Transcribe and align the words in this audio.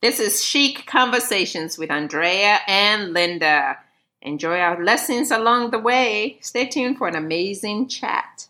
This 0.00 0.20
is 0.20 0.44
Chic 0.44 0.86
Conversations 0.86 1.76
with 1.76 1.90
Andrea 1.90 2.60
and 2.68 3.12
Linda. 3.12 3.78
Enjoy 4.22 4.60
our 4.60 4.80
lessons 4.84 5.32
along 5.32 5.72
the 5.72 5.80
way. 5.80 6.38
Stay 6.40 6.68
tuned 6.68 6.98
for 6.98 7.08
an 7.08 7.16
amazing 7.16 7.88
chat. 7.88 8.46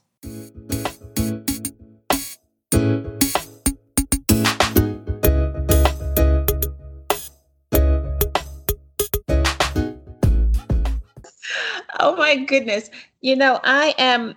Oh 11.98 12.14
my 12.18 12.44
goodness. 12.46 12.90
You 13.22 13.36
know, 13.36 13.58
I 13.64 13.94
am 13.96 14.34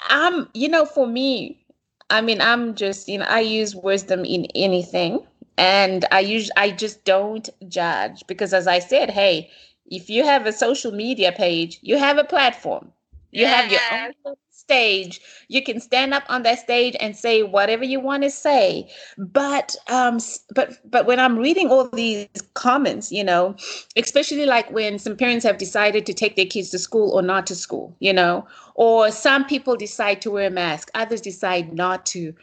I'm 0.00 0.48
you 0.54 0.70
know 0.70 0.86
for 0.86 1.06
me, 1.06 1.66
I 2.08 2.22
mean, 2.22 2.40
I'm 2.40 2.74
just, 2.74 3.08
you 3.08 3.18
know, 3.18 3.26
I 3.28 3.40
use 3.40 3.76
wisdom 3.76 4.24
in 4.24 4.46
anything 4.54 5.20
and 5.58 6.04
I 6.12 6.20
use 6.20 6.50
I 6.56 6.70
just 6.70 7.04
don't 7.04 7.48
judge 7.68 8.22
because 8.26 8.52
as 8.52 8.66
I 8.66 8.78
said, 8.78 9.10
hey, 9.10 9.50
if 9.86 10.10
you 10.10 10.24
have 10.24 10.46
a 10.46 10.52
social 10.52 10.92
media 10.92 11.32
page, 11.32 11.78
you 11.82 11.98
have 11.98 12.18
a 12.18 12.24
platform. 12.24 12.92
You 13.32 13.42
yes. 13.42 13.60
have 13.60 13.70
your 13.70 14.12
own 14.24 14.36
stage. 14.50 15.20
You 15.48 15.62
can 15.62 15.80
stand 15.80 16.12
up 16.12 16.24
on 16.28 16.42
that 16.42 16.58
stage 16.58 16.96
and 16.98 17.16
say 17.16 17.42
whatever 17.42 17.84
you 17.84 18.00
want 18.00 18.24
to 18.24 18.30
say. 18.30 18.90
But 19.16 19.76
um 19.88 20.18
but 20.54 20.78
but 20.90 21.06
when 21.06 21.20
I'm 21.20 21.38
reading 21.38 21.68
all 21.70 21.88
these 21.90 22.28
comments, 22.54 23.12
you 23.12 23.22
know, 23.22 23.54
especially 23.96 24.46
like 24.46 24.70
when 24.72 24.98
some 24.98 25.16
parents 25.16 25.44
have 25.44 25.58
decided 25.58 26.06
to 26.06 26.14
take 26.14 26.36
their 26.36 26.46
kids 26.46 26.70
to 26.70 26.78
school 26.78 27.10
or 27.12 27.22
not 27.22 27.46
to 27.46 27.54
school, 27.54 27.94
you 28.00 28.12
know, 28.12 28.46
or 28.74 29.10
some 29.10 29.44
people 29.44 29.76
decide 29.76 30.20
to 30.22 30.30
wear 30.30 30.48
a 30.48 30.50
mask, 30.50 30.90
others 30.94 31.20
decide 31.20 31.72
not 31.72 32.04
to. 32.06 32.34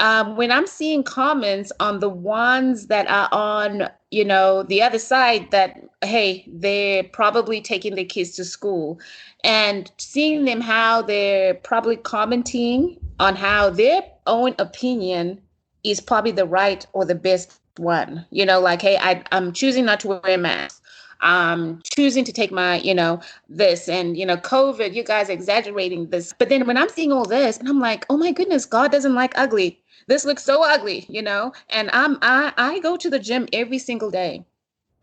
Um, 0.00 0.36
when 0.36 0.52
I'm 0.52 0.66
seeing 0.66 1.02
comments 1.02 1.72
on 1.80 1.98
the 1.98 2.08
ones 2.08 2.86
that 2.86 3.08
are 3.08 3.28
on, 3.32 3.88
you 4.10 4.24
know, 4.24 4.62
the 4.62 4.80
other 4.80 4.98
side 4.98 5.50
that, 5.50 5.80
hey, 6.04 6.44
they're 6.46 7.02
probably 7.02 7.60
taking 7.60 7.96
their 7.96 8.04
kids 8.04 8.30
to 8.36 8.44
school 8.44 9.00
and 9.42 9.90
seeing 9.98 10.44
them 10.44 10.60
how 10.60 11.02
they're 11.02 11.54
probably 11.54 11.96
commenting 11.96 12.96
on 13.18 13.34
how 13.34 13.70
their 13.70 14.02
own 14.26 14.54
opinion 14.58 15.40
is 15.84 16.00
probably 16.00 16.32
the 16.32 16.46
right 16.46 16.86
or 16.92 17.04
the 17.04 17.14
best 17.14 17.60
one. 17.76 18.24
You 18.30 18.46
know, 18.46 18.60
like, 18.60 18.82
hey, 18.82 18.98
I, 18.98 19.22
I'm 19.32 19.52
choosing 19.52 19.84
not 19.84 20.00
to 20.00 20.08
wear 20.08 20.20
a 20.24 20.38
mask. 20.38 20.82
I'm 21.20 21.82
choosing 21.82 22.24
to 22.24 22.32
take 22.32 22.52
my, 22.52 22.78
you 22.78 22.94
know, 22.94 23.20
this 23.48 23.88
and, 23.88 24.16
you 24.16 24.24
know, 24.24 24.36
COVID, 24.36 24.94
you 24.94 25.02
guys 25.02 25.28
exaggerating 25.28 26.10
this. 26.10 26.32
But 26.32 26.48
then 26.48 26.66
when 26.66 26.76
I'm 26.76 26.88
seeing 26.88 27.10
all 27.10 27.24
this 27.24 27.58
and 27.58 27.68
I'm 27.68 27.80
like, 27.80 28.06
oh 28.08 28.16
my 28.16 28.30
goodness, 28.30 28.64
God 28.64 28.92
doesn't 28.92 29.14
like 29.14 29.36
ugly. 29.36 29.80
This 30.08 30.24
looks 30.24 30.42
so 30.42 30.64
ugly, 30.64 31.06
you 31.08 31.22
know? 31.22 31.52
And 31.68 31.88
I'm 31.92 32.18
I 32.22 32.52
I 32.56 32.80
go 32.80 32.96
to 32.96 33.08
the 33.08 33.20
gym 33.20 33.46
every 33.52 33.78
single 33.78 34.10
day. 34.10 34.44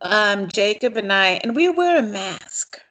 Um, 0.02 0.50
Jacob 0.50 0.98
and 0.98 1.12
I, 1.14 1.40
and 1.42 1.56
we 1.56 1.70
wear 1.70 1.98
a 1.98 2.04
mask 2.04 2.82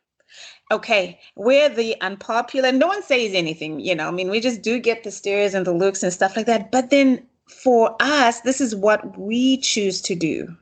okay, 0.71 1.21
we're 1.37 1.69
the 1.69 1.97
unpopular. 2.01 2.73
No 2.73 2.89
one 2.89 3.03
says 3.03 3.33
anything, 3.35 3.81
you 3.81 3.95
know. 3.95 4.09
I 4.09 4.11
mean, 4.11 4.31
we 4.31 4.41
just 4.41 4.63
do 4.63 4.79
get 4.79 5.05
the 5.05 5.11
stares 5.11 5.55
and 5.55 5.67
the 5.67 5.73
looks 5.73 6.03
and 6.03 6.13
stuff 6.13 6.37
like 6.37 6.47
that. 6.47 6.71
But 6.71 6.91
then 6.91 7.25
for 7.47 7.97
us, 8.01 8.41
this 8.41 8.61
is 8.61 8.75
what 8.75 9.19
we 9.19 9.59
choose 9.59 10.01
to 10.03 10.15
do. 10.15 10.57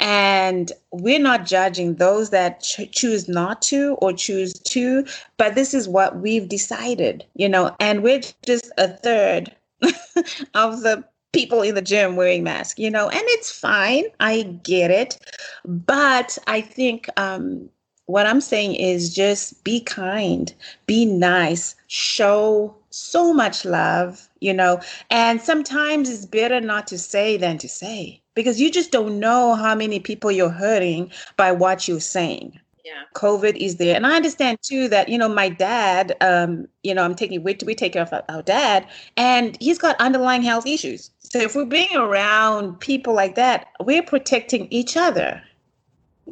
And 0.00 0.72
we're 0.92 1.18
not 1.18 1.44
judging 1.44 1.96
those 1.96 2.30
that 2.30 2.62
ch- 2.62 2.90
choose 2.90 3.28
not 3.28 3.60
to 3.62 3.94
or 4.00 4.14
choose 4.14 4.54
to, 4.54 5.04
but 5.36 5.54
this 5.54 5.74
is 5.74 5.88
what 5.88 6.20
we've 6.20 6.48
decided, 6.48 7.26
you 7.34 7.48
know, 7.50 7.76
and 7.78 8.02
we're 8.02 8.22
just 8.46 8.70
a 8.78 8.88
third 8.88 9.54
of 10.54 10.82
the 10.82 11.04
people 11.32 11.62
in 11.62 11.74
the 11.74 11.82
gym 11.82 12.16
wearing 12.16 12.42
masks, 12.42 12.78
you 12.78 12.90
know, 12.90 13.08
and 13.08 13.22
it's 13.24 13.50
fine. 13.50 14.04
I 14.20 14.42
get 14.62 14.90
it. 14.90 15.18
But 15.64 16.38
I 16.46 16.60
think 16.60 17.08
um, 17.16 17.68
what 18.06 18.26
I'm 18.26 18.40
saying 18.40 18.74
is 18.74 19.14
just 19.14 19.62
be 19.64 19.80
kind, 19.80 20.52
be 20.86 21.04
nice, 21.04 21.74
show 21.86 22.74
so 22.90 23.34
much 23.34 23.64
love, 23.64 24.28
you 24.40 24.54
know. 24.54 24.80
And 25.10 25.40
sometimes 25.40 26.08
it's 26.08 26.24
better 26.24 26.60
not 26.60 26.86
to 26.88 26.98
say 26.98 27.36
than 27.36 27.58
to 27.58 27.68
say 27.68 28.22
because 28.34 28.60
you 28.60 28.70
just 28.70 28.90
don't 28.90 29.20
know 29.20 29.54
how 29.54 29.74
many 29.74 30.00
people 30.00 30.32
you're 30.32 30.48
hurting 30.48 31.10
by 31.36 31.52
what 31.52 31.86
you're 31.86 32.00
saying. 32.00 32.58
Yeah. 32.88 33.02
COVID 33.14 33.56
is 33.56 33.76
there. 33.76 33.94
And 33.94 34.06
I 34.06 34.16
understand 34.16 34.58
too 34.62 34.88
that, 34.88 35.10
you 35.10 35.18
know, 35.18 35.28
my 35.28 35.50
dad, 35.50 36.16
um, 36.22 36.66
you 36.82 36.94
know, 36.94 37.02
I'm 37.02 37.14
taking 37.14 37.42
we, 37.42 37.54
we 37.66 37.74
take 37.74 37.92
care 37.92 38.02
of 38.02 38.14
our 38.30 38.42
dad 38.42 38.86
and 39.18 39.58
he's 39.60 39.78
got 39.78 40.00
underlying 40.00 40.40
health 40.40 40.66
issues. 40.66 41.10
So 41.18 41.38
if 41.38 41.54
we're 41.54 41.66
being 41.66 41.94
around 41.94 42.80
people 42.80 43.12
like 43.12 43.34
that, 43.34 43.68
we're 43.84 44.02
protecting 44.02 44.68
each 44.70 44.96
other. 44.96 45.42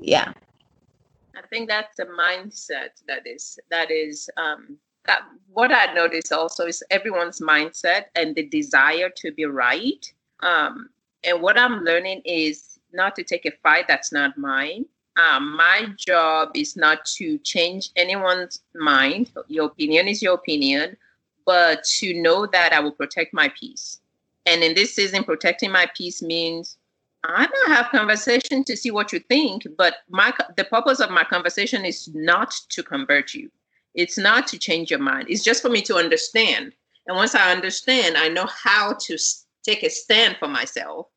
Yeah. 0.01 0.33
I 1.37 1.43
think 1.51 1.69
that's 1.69 1.99
a 1.99 2.07
mindset 2.07 3.03
that 3.07 3.27
is 3.27 3.59
that 3.71 3.91
is 3.91 4.31
um, 4.39 4.79
that 5.05 5.25
what 5.53 5.71
I 5.73 5.93
notice 5.93 6.33
also 6.33 6.67
is 6.67 6.83
everyone's 6.91 7.41
mindset 7.41 8.07
and 8.15 8.35
the 8.35 8.49
desire 8.49 9.11
to 9.17 9.31
be 9.31 9.45
right. 9.45 10.11
Um, 10.41 10.89
and 11.23 11.43
what 11.43 11.59
I'm 11.59 11.85
learning 11.85 12.23
is 12.25 12.79
not 12.95 13.15
to 13.17 13.25
take 13.25 13.45
a 13.45 13.51
fight 13.63 13.87
that's 13.89 14.11
not 14.11 14.39
mine. 14.39 14.87
Um, 15.17 15.57
my 15.57 15.89
job 15.97 16.51
is 16.55 16.77
not 16.77 17.05
to 17.17 17.39
change 17.39 17.91
anyone's 17.97 18.61
mind. 18.75 19.31
Your 19.49 19.67
opinion 19.67 20.09
is 20.09 20.23
your 20.23 20.35
opinion, 20.35 20.97
but 21.47 21.85
to 21.99 22.21
know 22.21 22.47
that 22.47 22.73
I 22.73 22.81
will 22.81 22.93
protect 22.93 23.33
my 23.33 23.51
peace. 23.59 24.01
And 24.45 24.63
in 24.63 24.75
this 24.75 24.95
season, 24.95 25.25
protecting 25.25 25.73
my 25.73 25.87
peace 25.97 26.23
means 26.23 26.77
I 27.25 27.47
might 27.47 27.77
have 27.77 27.91
conversation 27.91 28.63
to 28.65 28.77
see 28.77 28.91
what 28.91 29.13
you 29.13 29.19
think, 29.19 29.67
but 29.77 29.97
my 30.09 30.33
the 30.57 30.65
purpose 30.65 31.01
of 31.01 31.11
my 31.11 31.25
conversation 31.25 31.85
is 31.85 32.09
not 32.15 32.55
to 32.71 32.83
convert 32.83 33.35
you. 33.35 33.51
It's 33.95 34.19
not 34.19 34.47
to 34.49 34.59
change 34.59 34.91
your 34.91 35.01
mind. 35.01 35.27
It's 35.29 35.43
just 35.43 35.63
for 35.63 35.71
me 35.71 35.81
to 35.83 35.97
understand. 35.97 36.73
And 37.07 37.17
once 37.17 37.35
I 37.35 37.51
understand, 37.51 38.17
I 38.17 38.29
know 38.29 38.47
how 38.47 38.93
to 38.93 39.19
take 39.65 39.83
a 39.83 39.89
stand 39.89 40.37
for 40.39 40.49
myself. 40.49 41.09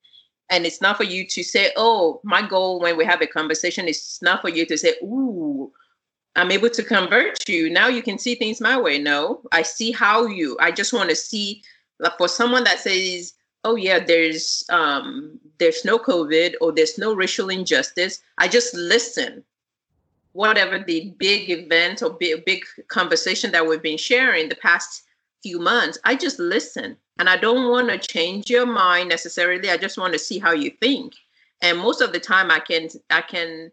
And 0.49 0.65
it's 0.65 0.81
not 0.81 0.97
for 0.97 1.03
you 1.03 1.25
to 1.27 1.43
say, 1.43 1.71
"Oh, 1.77 2.21
my 2.23 2.41
goal 2.41 2.79
when 2.79 2.97
we 2.97 3.05
have 3.05 3.21
a 3.21 3.27
conversation 3.27 3.87
is 3.87 4.19
not 4.21 4.41
for 4.41 4.49
you 4.49 4.65
to 4.65 4.77
say, 4.77 4.95
"Ooh, 5.03 5.71
I'm 6.35 6.51
able 6.51 6.69
to 6.69 6.83
convert 6.83 7.47
you. 7.47 7.69
Now 7.69 7.87
you 7.87 8.01
can 8.01 8.17
see 8.17 8.35
things 8.35 8.61
my 8.61 8.79
way." 8.79 8.97
No, 8.97 9.41
I 9.51 9.61
see 9.61 9.91
how 9.91 10.25
you. 10.25 10.57
I 10.59 10.71
just 10.71 10.93
want 10.93 11.09
to 11.09 11.15
see 11.15 11.63
like 11.99 12.17
for 12.17 12.27
someone 12.27 12.63
that 12.63 12.79
says 12.79 13.33
oh 13.65 13.75
yeah 13.75 13.99
there's 13.99 14.63
um 14.69 15.37
there's 15.57 15.83
no 15.83 15.99
covid 15.99 16.53
or 16.61 16.71
there's 16.71 16.97
no 16.97 17.13
racial 17.13 17.49
injustice 17.49 18.21
i 18.37 18.47
just 18.47 18.73
listen 18.73 19.43
whatever 20.33 20.79
the 20.79 21.13
big 21.17 21.49
event 21.49 22.01
or 22.01 22.11
big, 22.11 22.45
big 22.45 22.63
conversation 22.87 23.51
that 23.51 23.67
we've 23.67 23.81
been 23.81 23.97
sharing 23.97 24.47
the 24.47 24.55
past 24.55 25.03
few 25.43 25.59
months 25.59 25.97
i 26.03 26.15
just 26.15 26.39
listen 26.39 26.95
and 27.19 27.29
i 27.29 27.37
don't 27.37 27.69
want 27.69 27.89
to 27.89 27.97
change 27.97 28.49
your 28.49 28.65
mind 28.65 29.09
necessarily 29.09 29.69
i 29.69 29.77
just 29.77 29.97
want 29.97 30.13
to 30.13 30.19
see 30.19 30.39
how 30.39 30.51
you 30.51 30.71
think 30.81 31.13
and 31.61 31.77
most 31.77 32.01
of 32.01 32.11
the 32.11 32.19
time 32.19 32.51
i 32.51 32.59
can 32.59 32.89
i 33.09 33.21
can 33.21 33.71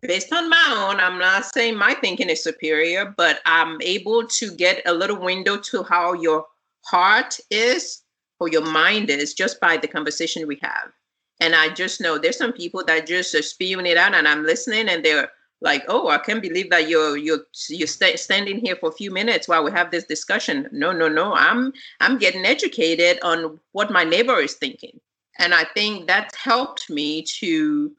based 0.00 0.32
on 0.32 0.48
my 0.48 0.88
own 0.90 1.00
i'm 1.00 1.18
not 1.18 1.44
saying 1.44 1.76
my 1.76 1.94
thinking 1.94 2.28
is 2.28 2.42
superior 2.42 3.14
but 3.16 3.40
i'm 3.46 3.80
able 3.82 4.26
to 4.26 4.54
get 4.54 4.82
a 4.86 4.92
little 4.92 5.18
window 5.18 5.56
to 5.56 5.82
how 5.82 6.12
your 6.12 6.46
heart 6.84 7.38
is 7.50 8.02
or 8.42 8.48
your 8.48 8.66
mind 8.66 9.08
is 9.08 9.34
just 9.34 9.60
by 9.60 9.76
the 9.76 9.86
conversation 9.86 10.48
we 10.48 10.58
have. 10.62 10.90
And 11.40 11.54
I 11.54 11.68
just 11.68 12.00
know 12.00 12.18
there's 12.18 12.36
some 12.36 12.52
people 12.52 12.84
that 12.86 13.06
just 13.06 13.34
are 13.36 13.42
spewing 13.42 13.86
it 13.86 13.96
out, 13.96 14.14
and 14.14 14.26
I'm 14.26 14.44
listening, 14.44 14.88
and 14.88 15.04
they're 15.04 15.30
like, 15.62 15.84
"Oh, 15.88 16.08
I 16.08 16.18
can't 16.18 16.42
believe 16.42 16.70
that 16.70 16.88
you're 16.88 17.16
you're 17.16 17.44
you're 17.68 17.86
st- 17.86 18.18
standing 18.18 18.58
here 18.58 18.76
for 18.76 18.88
a 18.90 18.98
few 19.00 19.10
minutes 19.10 19.48
while 19.48 19.64
we 19.64 19.70
have 19.70 19.90
this 19.90 20.04
discussion." 20.04 20.68
No, 20.72 20.92
no, 20.92 21.08
no. 21.08 21.34
I'm 21.34 21.72
I'm 22.00 22.18
getting 22.18 22.44
educated 22.44 23.18
on 23.22 23.58
what 23.72 23.90
my 23.90 24.04
neighbor 24.04 24.38
is 24.40 24.54
thinking, 24.54 25.00
and 25.38 25.54
I 25.54 25.64
think 25.74 26.06
that's 26.06 26.36
helped 26.36 26.90
me 26.90 27.22
to 27.40 27.92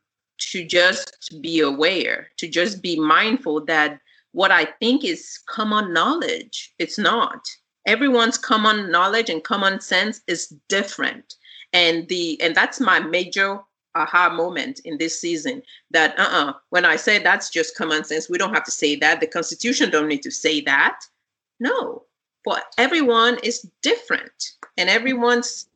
to 0.51 0.65
just 0.65 1.41
be 1.41 1.59
aware, 1.61 2.29
to 2.37 2.47
just 2.47 2.81
be 2.81 2.99
mindful 2.99 3.65
that 3.65 3.99
what 4.33 4.51
I 4.51 4.65
think 4.79 5.05
is 5.05 5.39
common 5.47 5.93
knowledge, 5.93 6.73
it's 6.79 6.97
not 6.97 7.45
everyone's 7.85 8.37
common 8.37 8.91
knowledge 8.91 9.29
and 9.29 9.43
common 9.43 9.79
sense 9.79 10.21
is 10.27 10.53
different 10.69 11.35
and 11.73 12.07
the 12.07 12.39
and 12.41 12.55
that's 12.55 12.79
my 12.79 12.99
major 12.99 13.59
aha 13.95 14.29
moment 14.29 14.79
in 14.85 14.97
this 14.97 15.19
season 15.19 15.61
that 15.91 16.17
uh-uh 16.19 16.53
when 16.69 16.85
i 16.85 16.95
say 16.95 17.19
that's 17.19 17.49
just 17.49 17.77
common 17.77 18.03
sense 18.03 18.29
we 18.29 18.37
don't 18.37 18.53
have 18.53 18.63
to 18.63 18.71
say 18.71 18.95
that. 18.95 19.19
The 19.19 19.27
constitution 19.27 19.89
don't 19.89 20.07
need 20.07 20.23
to 20.23 20.31
say 20.31 20.61
that. 20.61 20.99
No 21.59 22.03
but 22.45 22.65
everyone 22.77 23.37
is 23.43 23.67
different 23.81 24.51
and 24.77 24.89
everyone's 24.89 25.67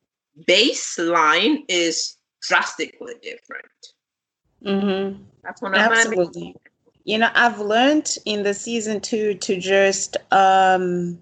baseline 0.47 1.63
is 1.67 2.17
drastically 2.41 3.15
different. 3.23 3.65
Mm-hmm. 4.65 5.23
that's 5.43 5.61
one 5.61 5.73
of 5.73 5.79
absolutely. 5.79 6.53
My 6.53 6.71
you 7.07 7.17
know 7.17 7.29
i've 7.35 7.59
learned 7.59 8.17
in 8.25 8.43
the 8.43 8.53
season 8.53 8.99
two 8.99 9.35
to 9.35 9.57
just 9.57 10.17
um 10.31 11.17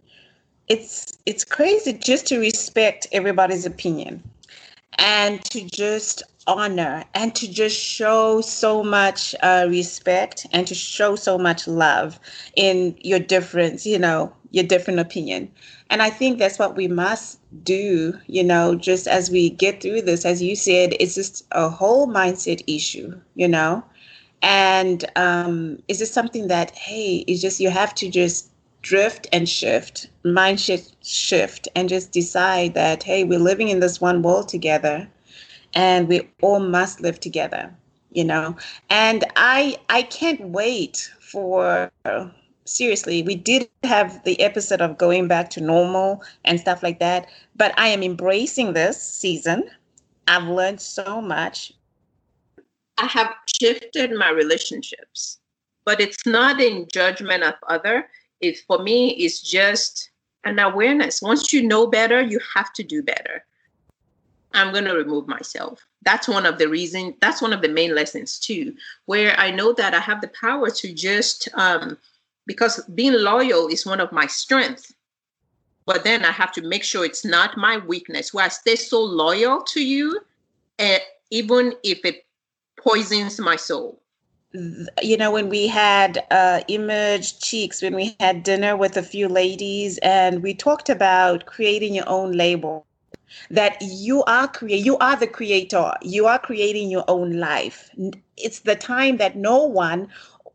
it's 0.67 1.17
it's 1.25 1.45
crazy 1.45 1.93
just 1.93 2.27
to 2.27 2.39
respect 2.39 3.07
everybody's 3.11 3.65
opinion 3.65 4.23
and 4.97 5.43
to 5.45 5.65
just 5.73 6.23
honor 6.47 7.03
and 7.13 7.33
to 7.35 7.47
just 7.51 7.79
show 7.79 8.41
so 8.41 8.83
much 8.83 9.33
uh, 9.41 9.65
respect 9.69 10.45
and 10.51 10.67
to 10.67 10.75
show 10.75 11.15
so 11.15 11.37
much 11.37 11.67
love 11.67 12.19
in 12.55 12.95
your 13.01 13.19
difference, 13.19 13.85
you 13.85 13.97
know, 13.97 14.31
your 14.51 14.63
different 14.63 14.99
opinion. 14.99 15.51
And 15.89 16.01
I 16.01 16.09
think 16.09 16.39
that's 16.39 16.59
what 16.59 16.75
we 16.75 16.87
must 16.87 17.39
do, 17.63 18.13
you 18.27 18.43
know, 18.43 18.75
just 18.75 19.07
as 19.07 19.29
we 19.29 19.49
get 19.49 19.81
through 19.81 20.03
this. 20.03 20.25
As 20.25 20.41
you 20.41 20.55
said, 20.55 20.95
it's 20.99 21.15
just 21.15 21.45
a 21.51 21.69
whole 21.69 22.07
mindset 22.07 22.63
issue, 22.67 23.19
you 23.35 23.47
know. 23.47 23.83
And 24.41 25.05
um, 25.15 25.81
is 25.87 25.99
this 25.99 26.11
something 26.11 26.47
that, 26.47 26.71
hey, 26.71 27.23
it's 27.27 27.41
just 27.41 27.59
you 27.59 27.69
have 27.69 27.95
to 27.95 28.09
just 28.09 28.51
drift 28.85 29.27
and 29.33 29.49
shift, 29.49 30.07
mind 30.23 30.59
shift, 30.59 30.95
shift, 31.03 31.67
and 31.75 31.89
just 31.89 32.11
decide 32.11 32.75
that, 32.75 33.01
hey, 33.01 33.23
we're 33.23 33.39
living 33.39 33.69
in 33.69 33.79
this 33.79 33.99
one 33.99 34.21
world 34.21 34.47
together 34.47 35.07
and 35.73 36.07
we 36.07 36.29
all 36.43 36.59
must 36.59 37.01
live 37.01 37.19
together, 37.19 37.73
you 38.11 38.23
know. 38.23 38.55
And 38.91 39.25
I 39.35 39.77
I 39.89 40.03
can't 40.03 40.49
wait 40.49 41.11
for 41.19 41.91
seriously, 42.65 43.23
we 43.23 43.35
did 43.35 43.67
have 43.83 44.23
the 44.23 44.39
episode 44.39 44.81
of 44.81 44.97
going 44.97 45.27
back 45.27 45.49
to 45.51 45.61
normal 45.61 46.23
and 46.43 46.59
stuff 46.59 46.83
like 46.83 46.99
that, 46.99 47.27
but 47.55 47.73
I 47.77 47.87
am 47.87 48.03
embracing 48.03 48.73
this 48.73 49.01
season. 49.01 49.69
I've 50.27 50.47
learned 50.47 50.81
so 50.81 51.21
much. 51.21 51.71
I 52.97 53.05
have 53.07 53.33
shifted 53.59 54.11
my 54.13 54.29
relationships, 54.29 55.39
but 55.85 55.99
it's 55.99 56.25
not 56.25 56.61
in 56.61 56.87
judgment 56.91 57.43
of 57.43 57.55
other. 57.67 58.07
It 58.47 58.59
for 58.67 58.79
me 58.79 59.09
it's 59.11 59.41
just 59.41 60.09
an 60.43 60.59
awareness. 60.59 61.21
Once 61.21 61.51
you 61.51 61.63
know 61.67 61.87
better, 61.87 62.21
you 62.21 62.39
have 62.53 62.71
to 62.73 62.83
do 62.83 63.01
better. 63.01 63.43
I'm 64.53 64.71
going 64.71 64.85
to 64.85 64.93
remove 64.93 65.27
myself. 65.27 65.85
That's 66.03 66.27
one 66.27 66.45
of 66.45 66.57
the 66.57 66.69
reason. 66.69 67.15
That's 67.19 67.41
one 67.41 67.51
of 67.51 67.61
the 67.61 67.67
main 67.67 67.93
lessons 67.93 68.39
too, 68.39 68.75
where 69.05 69.37
I 69.37 69.51
know 69.51 69.73
that 69.73 69.93
I 69.93 69.99
have 69.99 70.21
the 70.21 70.31
power 70.39 70.69
to 70.69 70.93
just 70.93 71.49
um, 71.55 71.97
because 72.45 72.79
being 72.93 73.13
loyal 73.13 73.67
is 73.67 73.85
one 73.85 73.99
of 73.99 74.11
my 74.11 74.27
strengths. 74.27 74.93
But 75.85 76.03
then 76.03 76.25
I 76.25 76.31
have 76.31 76.51
to 76.53 76.61
make 76.61 76.83
sure 76.83 77.05
it's 77.05 77.25
not 77.25 77.57
my 77.57 77.77
weakness 77.77 78.33
where 78.33 78.45
I 78.45 78.49
stay 78.49 78.75
so 78.75 79.03
loyal 79.03 79.61
to 79.63 79.83
you, 79.83 80.19
and 80.79 81.01
even 81.31 81.73
if 81.83 82.03
it 82.05 82.25
poisons 82.79 83.39
my 83.39 83.55
soul. 83.55 84.01
You 85.01 85.17
know, 85.17 85.31
when 85.31 85.49
we 85.49 85.67
had 85.67 86.25
uh, 86.31 86.61
Image 86.67 87.39
Chics, 87.39 87.81
when 87.83 87.95
we 87.95 88.15
had 88.19 88.43
dinner 88.43 88.75
with 88.75 88.97
a 88.97 89.03
few 89.03 89.27
ladies, 89.27 89.97
and 89.99 90.41
we 90.43 90.53
talked 90.53 90.89
about 90.89 91.45
creating 91.45 91.95
your 91.95 92.07
own 92.07 92.33
label 92.33 92.85
that 93.49 93.77
you 93.81 94.23
are 94.23 94.47
create 94.47 94.85
you 94.85 94.97
are 94.97 95.15
the 95.17 95.27
creator 95.27 95.93
you 96.01 96.25
are 96.25 96.39
creating 96.39 96.89
your 96.89 97.03
own 97.07 97.33
life 97.39 97.89
it's 98.37 98.59
the 98.59 98.75
time 98.75 99.17
that 99.17 99.35
no 99.35 99.63
one 99.63 100.07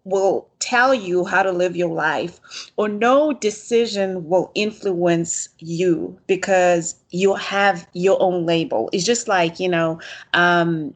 will 0.05 0.49
tell 0.59 0.95
you 0.95 1.25
how 1.25 1.43
to 1.43 1.53
live 1.53 1.77
your 1.77 1.93
life, 1.93 2.41
or 2.77 2.89
no 2.89 3.33
decision 3.33 4.29
will 4.29 4.51
influence 4.55 5.49
you 5.59 6.19
because 6.27 6.97
you 7.11 7.35
have 7.35 7.87
your 7.93 8.17
own 8.21 8.47
label. 8.47 8.89
It's 8.93 9.05
just 9.05 9.29
like, 9.29 9.61
you 9.61 9.69
know, 9.69 10.01
um, 10.33 10.95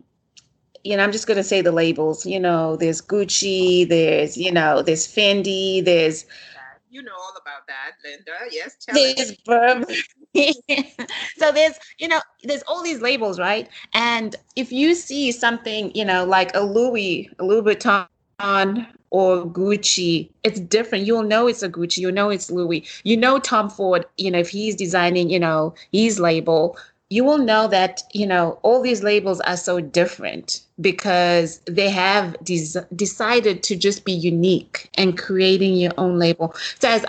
you 0.84 0.96
know, 0.96 1.02
I'm 1.02 1.12
just 1.12 1.26
going 1.26 1.38
to 1.38 1.42
say 1.44 1.62
the 1.62 1.72
labels. 1.72 2.26
You 2.26 2.38
know, 2.38 2.76
there's 2.76 3.00
Gucci, 3.00 3.88
there's, 3.88 4.36
you 4.36 4.52
know, 4.52 4.82
there's 4.82 5.06
Fendi, 5.06 5.84
there's. 5.84 6.26
You 6.90 7.02
know 7.02 7.12
all 7.12 7.32
about 7.40 7.66
that, 7.66 7.92
Linda. 8.04 8.32
Yes, 8.52 8.76
tell 8.76 8.94
there's 8.94 9.32
Burberry. 9.38 9.96
so 11.36 11.50
there's, 11.50 11.74
you 11.98 12.06
know, 12.06 12.20
there's 12.44 12.62
all 12.68 12.84
these 12.84 13.00
labels, 13.00 13.40
right? 13.40 13.68
And 13.94 14.36
if 14.54 14.70
you 14.70 14.94
see 14.94 15.32
something, 15.32 15.92
you 15.92 16.04
know, 16.04 16.24
like 16.24 16.54
a 16.54 16.60
Louis, 16.60 17.28
a 17.40 17.44
Louis 17.44 17.74
Vuitton 17.74 18.06
or 19.10 19.44
Gucci, 19.44 20.30
it's 20.44 20.60
different. 20.60 21.04
You'll 21.04 21.24
know 21.24 21.48
it's 21.48 21.64
a 21.64 21.68
Gucci. 21.68 21.98
You 21.98 22.12
know 22.12 22.30
it's 22.30 22.48
Louis. 22.48 22.84
You 23.02 23.16
know 23.16 23.40
Tom 23.40 23.70
Ford. 23.70 24.06
You 24.16 24.30
know 24.30 24.38
if 24.38 24.50
he's 24.50 24.76
designing, 24.76 25.30
you 25.30 25.40
know 25.40 25.74
his 25.90 26.20
label, 26.20 26.76
you 27.10 27.24
will 27.24 27.38
know 27.38 27.68
that 27.68 28.02
you 28.12 28.26
know 28.26 28.58
all 28.62 28.82
these 28.82 29.02
labels 29.02 29.40
are 29.40 29.56
so 29.56 29.80
different 29.80 30.60
because 30.80 31.60
they 31.66 31.90
have 31.90 32.36
des- 32.44 32.86
decided 32.94 33.62
to 33.64 33.76
just 33.76 34.04
be 34.04 34.12
unique 34.12 34.90
and 34.96 35.18
creating 35.18 35.74
your 35.76 35.92
own 35.98 36.18
label. 36.18 36.54
So 36.80 36.88
as 36.88 37.04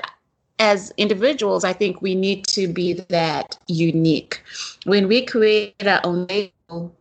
as 0.60 0.94
individuals, 0.98 1.64
I 1.66 1.74
think 1.74 2.02
we 2.02 2.16
need 2.16 2.48
to 2.48 2.68
be 2.68 2.94
that 2.94 3.58
unique. 3.68 4.42
When 4.86 5.08
we 5.08 5.26
create 5.26 5.76
our 5.88 6.02
own 6.04 6.28
label 6.28 6.52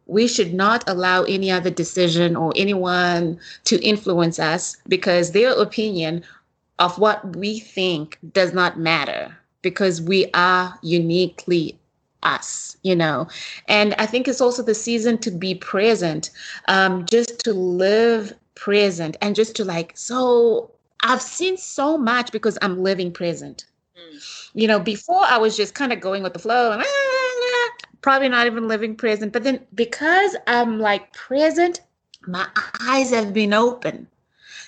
we 0.06 0.29
should 0.29 0.52
not 0.55 0.85
allow 0.88 1.23
any 1.25 1.50
other 1.50 1.70
decision 1.70 2.37
or 2.37 2.52
anyone 2.56 3.38
to 3.64 3.82
influence 3.82 4.38
us 4.38 4.76
because 4.88 5.32
their 5.32 5.52
opinion 5.52 6.23
of 6.79 6.99
what 6.99 7.37
we 7.37 7.58
think 7.58 8.19
does 8.32 8.52
not 8.52 8.79
matter 8.79 9.37
because 9.62 10.02
we 10.02 10.31
are 10.35 10.79
uniquely 10.82 11.79
us, 12.25 12.76
you 12.82 12.97
know. 12.97 13.29
And 13.69 13.94
I 13.99 14.06
think 14.06 14.29
it's 14.29 14.41
also 14.41 14.62
the 14.62 14.75
season 14.75 15.19
to 15.19 15.31
be 15.31 15.55
present, 15.55 16.31
um, 16.69 17.06
just 17.06 17.41
to 17.41 17.53
live 17.53 18.32
present 18.55 19.17
and 19.21 19.35
just 19.35 19.56
to 19.56 19.65
like, 19.65 19.97
so 19.97 20.71
I've 21.03 21.23
seen 21.23 21.56
so 21.56 21.99
much 21.99 22.32
because 22.32 22.59
I'm 22.62 22.82
living 22.82 23.12
present. 23.12 23.67
Mm. 23.97 24.50
You 24.55 24.69
know, 24.69 24.81
before 24.81 25.23
I 25.25 25.38
was 25.38 25.56
just 25.56 25.75
kind 25.75 25.93
of 25.93 26.00
going 26.00 26.23
with 26.23 26.32
the 26.32 26.38
flow 26.38 26.73
and 26.73 26.82
ah, 26.82 27.25
probably 28.00 28.29
not 28.29 28.47
even 28.47 28.69
living 28.69 28.94
present. 28.94 29.32
But 29.32 29.44
then 29.44 29.61
because 29.75 30.37
I'm 30.47 30.79
like 30.79 31.12
present, 31.12 31.81
my 32.27 32.47
eyes 32.82 33.11
have 33.11 33.32
been 33.32 33.53
open, 33.53 34.06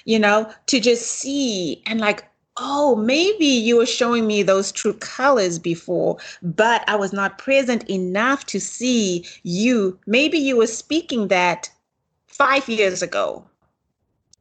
you 0.04 0.18
know, 0.18 0.50
to 0.66 0.80
just 0.80 1.06
see 1.06 1.82
and 1.86 2.00
like, 2.00 2.24
oh, 2.58 2.96
maybe 2.96 3.46
you 3.46 3.76
were 3.76 3.86
showing 3.86 4.26
me 4.26 4.42
those 4.42 4.72
true 4.72 4.94
colors 4.94 5.58
before, 5.58 6.16
but 6.42 6.84
I 6.88 6.96
was 6.96 7.12
not 7.12 7.38
present 7.38 7.88
enough 7.90 8.46
to 8.46 8.60
see 8.60 9.26
you. 9.42 9.98
Maybe 10.06 10.38
you 10.38 10.56
were 10.56 10.66
speaking 10.66 11.28
that 11.28 11.70
five 12.26 12.68
years 12.68 13.02
ago, 13.02 13.44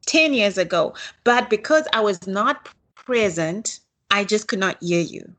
10 0.05 0.33
years 0.33 0.57
ago, 0.57 0.93
but 1.23 1.49
because 1.49 1.87
I 1.93 2.01
was 2.01 2.25
not 2.27 2.69
present, 2.95 3.79
I 4.11 4.23
just 4.23 4.47
could 4.47 4.59
not 4.59 4.77
hear 4.81 5.01
you. 5.01 5.33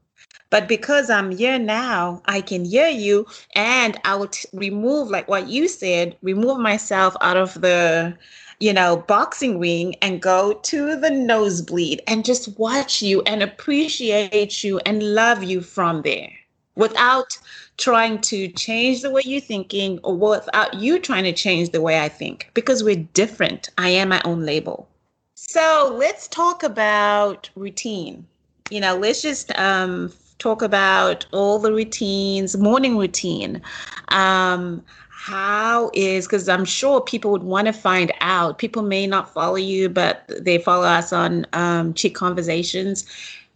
But 0.51 0.69
because 0.69 1.11
I'm 1.11 1.33
here 1.33 1.59
now, 1.59 2.23
I 2.27 2.41
can 2.41 2.65
hear 2.65 2.89
you 2.89 3.27
and 3.55 3.99
I 4.05 4.15
will 4.15 4.29
t- 4.29 4.49
remove, 4.53 5.11
like 5.11 5.29
what 5.29 5.49
you 5.49 5.67
said, 5.67 6.17
remove 6.23 6.59
myself 6.59 7.17
out 7.21 7.37
of 7.37 7.61
the, 7.61 8.17
you 8.59 8.73
know, 8.73 8.97
boxing 8.97 9.59
ring 9.59 9.95
and 10.03 10.23
go 10.23 10.55
to 10.55 10.97
the 10.97 11.11
nosebleed 11.11 12.03
and 12.07 12.25
just 12.25 12.59
watch 12.59 13.03
you 13.03 13.23
and 13.23 13.43
appreciate 13.43 14.65
you 14.65 14.79
and 14.81 15.15
love 15.15 15.43
you 15.43 15.61
from 15.61 16.03
there 16.03 16.31
without 16.75 17.39
trying 17.77 18.21
to 18.21 18.49
change 18.49 19.03
the 19.03 19.11
way 19.11 19.23
you're 19.25 19.41
thinking 19.41 19.99
or 20.03 20.17
without 20.17 20.75
you 20.75 20.99
trying 20.99 21.25
to 21.25 21.33
change 21.33 21.71
the 21.71 21.81
way 21.83 22.01
I 22.01 22.09
think 22.09 22.51
because 22.55 22.83
we're 22.83 23.07
different. 23.15 23.69
I 23.79 23.91
am 23.91 24.09
my 24.09 24.23
own 24.25 24.47
label. 24.47 24.89
So 25.35 25.95
let's 25.99 26.29
talk 26.29 26.63
about 26.63 27.51
routine. 27.57 28.27
You 28.71 28.81
know, 28.81 28.97
let's 28.97 29.23
just 29.23 29.57
um, 29.59 30.13
talk 30.39 30.63
about 30.63 31.27
all 31.33 31.59
the 31.59 31.73
routines, 31.73 32.57
morning 32.57 32.97
routine. 32.97 33.61
Um, 34.09 34.83
how 35.27 35.91
is 35.93 36.27
because 36.27 36.49
I'm 36.49 36.65
sure 36.65 37.01
people 37.01 37.33
would 37.33 37.43
want 37.43 37.67
to 37.67 37.73
find 37.73 38.13
out. 38.21 38.59
People 38.59 38.83
may 38.83 39.09
not 39.09 39.33
follow 39.33 39.57
you, 39.57 39.89
but 39.89 40.23
they 40.41 40.59
follow 40.59 40.87
us 40.87 41.13
on 41.13 41.45
um, 41.53 41.95
Chic 41.95 42.15
Conversations, 42.15 43.05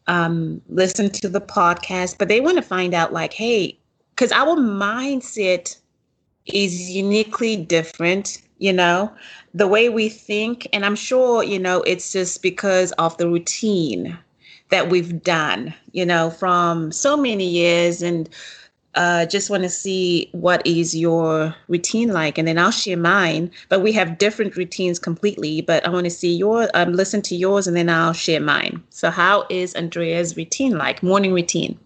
um, 0.08 0.60
listen 0.68 1.10
to 1.10 1.28
the 1.28 1.40
podcast, 1.40 2.18
but 2.18 2.26
they 2.26 2.40
want 2.40 2.56
to 2.56 2.62
find 2.62 2.92
out, 2.92 3.12
like, 3.12 3.32
hey, 3.32 3.78
because 4.10 4.32
our 4.32 4.56
mindset 4.56 5.76
is 6.46 6.90
uniquely 6.90 7.54
different 7.56 8.42
you 8.58 8.72
know 8.72 9.12
the 9.54 9.68
way 9.68 9.88
we 9.88 10.08
think 10.08 10.66
and 10.72 10.84
i'm 10.84 10.96
sure 10.96 11.44
you 11.44 11.58
know 11.58 11.82
it's 11.82 12.12
just 12.12 12.42
because 12.42 12.92
of 12.92 13.16
the 13.18 13.28
routine 13.28 14.18
that 14.70 14.88
we've 14.88 15.22
done, 15.22 15.74
you 15.92 16.06
know, 16.06 16.30
from 16.30 16.90
so 16.90 17.16
many 17.16 17.44
years 17.46 18.02
and 18.02 18.28
uh, 18.94 19.25
just 19.26 19.50
want 19.50 19.62
to 19.62 19.68
see 19.68 20.28
what 20.32 20.66
is 20.66 20.97
your 20.97 21.54
routine 21.68 22.12
like 22.12 22.38
and 22.38 22.49
then 22.49 22.59
i'll 22.59 22.70
share 22.70 22.97
mine 22.97 23.50
but 23.68 23.80
we 23.80 23.92
have 23.92 24.18
different 24.18 24.56
routines 24.56 24.99
completely 24.99 25.61
but 25.61 25.87
i 25.87 25.90
want 25.90 26.04
to 26.04 26.11
see 26.11 26.35
your 26.35 26.68
um, 26.75 26.92
listen 26.92 27.23
to 27.23 27.37
yours 27.37 27.66
and 27.66 27.76
then 27.76 27.88
i'll 27.88 28.12
share 28.12 28.40
mine. 28.40 28.82
So 28.90 29.11
how 29.11 29.47
is 29.49 29.75
andrea's 29.75 30.37
routine 30.37 30.76
like? 30.76 31.02
Morning 31.02 31.32
routine. 31.32 31.78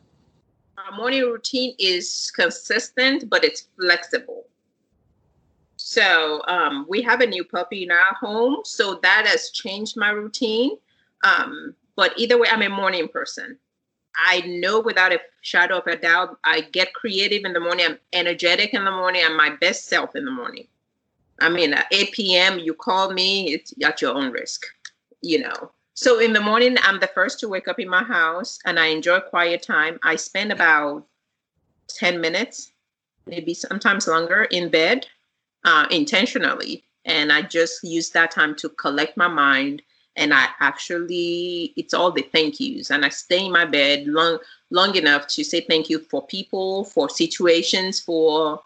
Our 0.78 0.96
morning 0.96 1.22
routine 1.22 1.74
is 1.78 2.32
consistent 2.34 3.28
but 3.28 3.44
it's 3.44 3.68
flexible. 3.78 4.44
So 5.76 6.40
um, 6.48 6.86
we 6.88 7.02
have 7.02 7.20
a 7.20 7.26
new 7.26 7.44
puppy 7.44 7.82
in 7.82 7.90
our 7.90 8.14
home 8.14 8.60
so 8.64 8.98
that 9.02 9.26
has 9.26 9.50
changed 9.50 9.96
my 9.96 10.10
routine 10.10 10.78
um, 11.24 11.74
but 11.96 12.12
either 12.16 12.38
way, 12.38 12.48
I'm 12.50 12.62
a 12.62 12.68
morning 12.68 13.08
person. 13.08 13.58
I 14.16 14.40
know 14.42 14.80
without 14.80 15.12
a 15.12 15.20
shadow 15.40 15.78
of 15.78 15.86
a 15.86 15.96
doubt, 15.96 16.38
I 16.44 16.62
get 16.62 16.94
creative 16.94 17.44
in 17.44 17.52
the 17.52 17.60
morning. 17.60 17.86
I'm 17.86 17.98
energetic 18.12 18.74
in 18.74 18.84
the 18.84 18.90
morning. 18.90 19.22
I'm 19.24 19.36
my 19.36 19.50
best 19.50 19.88
self 19.88 20.14
in 20.14 20.24
the 20.24 20.30
morning. 20.30 20.66
I 21.40 21.48
mean, 21.48 21.74
at 21.74 21.86
8 21.90 22.12
p.m., 22.12 22.58
you 22.58 22.74
call 22.74 23.12
me, 23.12 23.52
it's 23.52 23.74
at 23.84 24.00
your 24.00 24.14
own 24.14 24.30
risk, 24.30 24.66
you 25.20 25.40
know. 25.40 25.72
So 25.94 26.18
in 26.18 26.32
the 26.32 26.40
morning, 26.40 26.76
I'm 26.82 27.00
the 27.00 27.08
first 27.08 27.40
to 27.40 27.48
wake 27.48 27.68
up 27.68 27.78
in 27.78 27.88
my 27.88 28.02
house 28.02 28.58
and 28.64 28.78
I 28.78 28.86
enjoy 28.86 29.20
quiet 29.20 29.62
time. 29.62 29.98
I 30.02 30.16
spend 30.16 30.52
about 30.52 31.06
10 31.88 32.20
minutes, 32.20 32.72
maybe 33.26 33.54
sometimes 33.54 34.08
longer 34.08 34.44
in 34.44 34.70
bed 34.70 35.06
uh, 35.64 35.86
intentionally. 35.90 36.84
And 37.04 37.32
I 37.32 37.42
just 37.42 37.84
use 37.84 38.10
that 38.10 38.30
time 38.30 38.54
to 38.56 38.68
collect 38.68 39.16
my 39.16 39.28
mind. 39.28 39.82
And 40.16 40.32
I 40.32 40.48
actually, 40.60 41.72
it's 41.76 41.92
all 41.92 42.12
the 42.12 42.22
thank 42.22 42.60
yous. 42.60 42.90
And 42.90 43.04
I 43.04 43.08
stay 43.08 43.46
in 43.46 43.52
my 43.52 43.64
bed 43.64 44.06
long, 44.06 44.38
long 44.70 44.94
enough 44.94 45.26
to 45.28 45.44
say 45.44 45.60
thank 45.60 45.90
you 45.90 45.98
for 45.98 46.24
people, 46.26 46.84
for 46.84 47.08
situations, 47.08 48.00
for 48.00 48.62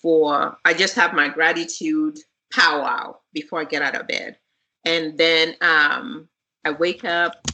for 0.00 0.56
I 0.64 0.72
just 0.72 0.94
have 0.94 1.12
my 1.12 1.28
gratitude 1.28 2.18
powwow 2.52 3.16
before 3.32 3.60
I 3.60 3.64
get 3.64 3.82
out 3.82 3.94
of 3.94 4.08
bed. 4.08 4.36
And 4.84 5.16
then 5.18 5.56
um, 5.60 6.28
I 6.64 6.70
wake 6.70 7.04
up 7.04 7.44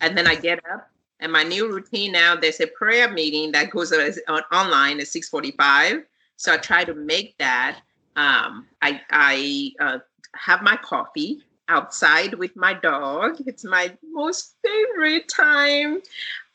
and 0.00 0.16
then 0.16 0.26
I 0.26 0.36
get 0.36 0.60
up. 0.70 0.88
And 1.18 1.32
my 1.32 1.42
new 1.42 1.72
routine 1.72 2.12
now, 2.12 2.36
there's 2.36 2.60
a 2.60 2.66
prayer 2.66 3.10
meeting 3.10 3.50
that 3.52 3.70
goes 3.70 3.92
on, 3.92 4.42
online 4.52 5.00
at 5.00 5.08
645. 5.08 6.04
So 6.36 6.52
I 6.52 6.58
try 6.58 6.84
to 6.84 6.94
make 6.94 7.36
that. 7.38 7.80
Um, 8.16 8.66
I, 8.82 9.00
I 9.10 9.72
uh, 9.80 9.98
have 10.34 10.62
my 10.62 10.76
coffee 10.76 11.42
outside 11.68 12.34
with 12.34 12.54
my 12.56 12.74
dog. 12.74 13.36
It's 13.46 13.64
my 13.64 13.92
most 14.12 14.54
favorite 14.64 15.28
time. 15.28 16.02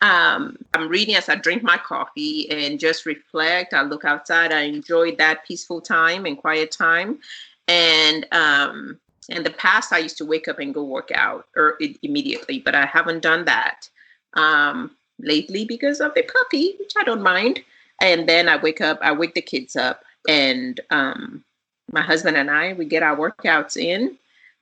Um, 0.01 0.57
I'm 0.73 0.87
reading 0.87 1.15
as 1.15 1.29
I 1.29 1.35
drink 1.35 1.63
my 1.63 1.77
coffee 1.77 2.49
and 2.49 2.79
just 2.79 3.05
reflect. 3.05 3.73
I 3.73 3.83
look 3.83 4.05
outside. 4.05 4.51
I 4.51 4.61
enjoy 4.61 5.15
that 5.17 5.45
peaceful 5.45 5.81
time 5.81 6.25
and 6.25 6.37
quiet 6.37 6.71
time. 6.71 7.19
And 7.67 8.25
um, 8.31 8.99
in 9.29 9.43
the 9.43 9.51
past, 9.51 9.93
I 9.93 9.99
used 9.99 10.17
to 10.17 10.25
wake 10.25 10.47
up 10.47 10.59
and 10.59 10.73
go 10.73 10.83
work 10.83 11.11
out 11.13 11.47
or 11.55 11.77
immediately, 12.01 12.59
but 12.59 12.75
I 12.75 12.85
haven't 12.85 13.21
done 13.21 13.45
that 13.45 13.87
um, 14.33 14.91
lately 15.19 15.65
because 15.65 16.01
of 16.01 16.13
the 16.15 16.23
puppy, 16.23 16.75
which 16.79 16.93
I 16.97 17.03
don't 17.03 17.21
mind. 17.21 17.61
And 18.01 18.27
then 18.27 18.49
I 18.49 18.57
wake 18.57 18.81
up. 18.81 18.99
I 19.01 19.11
wake 19.11 19.35
the 19.35 19.43
kids 19.43 19.75
up, 19.75 20.03
and 20.27 20.79
um, 20.89 21.43
my 21.91 22.01
husband 22.01 22.35
and 22.35 22.49
I 22.49 22.73
we 22.73 22.85
get 22.85 23.03
our 23.03 23.15
workouts 23.15 23.77
in 23.77 24.17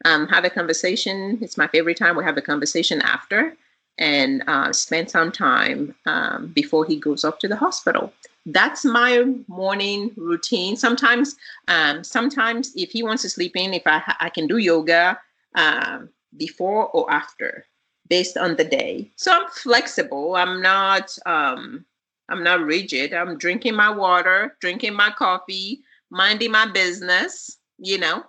um, 0.05 0.27
have 0.27 0.45
a 0.45 0.49
conversation. 0.49 1.37
It's 1.41 1.57
my 1.57 1.67
favorite 1.67 1.97
time. 1.97 2.15
We 2.15 2.23
have 2.23 2.37
a 2.37 2.41
conversation 2.41 3.01
after 3.01 3.55
and 3.97 4.43
uh, 4.47 4.71
spend 4.71 5.11
some 5.11 5.31
time 5.31 5.93
um, 6.05 6.47
before 6.47 6.85
he 6.85 6.97
goes 6.97 7.23
up 7.25 7.39
to 7.41 7.47
the 7.47 7.55
hospital. 7.55 8.13
That's 8.45 8.85
my 8.85 9.25
morning 9.47 10.11
routine. 10.15 10.77
Sometimes, 10.77 11.35
um, 11.67 12.03
sometimes 12.03 12.71
if 12.75 12.91
he 12.91 13.03
wants 13.03 13.21
to 13.23 13.29
sleep 13.29 13.55
in, 13.55 13.73
if 13.73 13.83
I 13.85 14.01
I 14.19 14.29
can 14.29 14.47
do 14.47 14.57
yoga 14.57 15.19
um, 15.55 16.09
before 16.37 16.87
or 16.87 17.11
after, 17.11 17.65
based 18.07 18.37
on 18.37 18.55
the 18.55 18.63
day. 18.63 19.11
So 19.17 19.31
I'm 19.31 19.49
flexible. 19.49 20.35
I'm 20.35 20.61
not. 20.61 21.15
Um, 21.25 21.85
I'm 22.29 22.43
not 22.43 22.61
rigid. 22.61 23.13
I'm 23.13 23.37
drinking 23.37 23.75
my 23.75 23.89
water, 23.89 24.55
drinking 24.61 24.93
my 24.93 25.09
coffee, 25.09 25.81
minding 26.09 26.51
my 26.51 26.67
business. 26.67 27.57
You 27.77 27.97
know, 27.97 28.23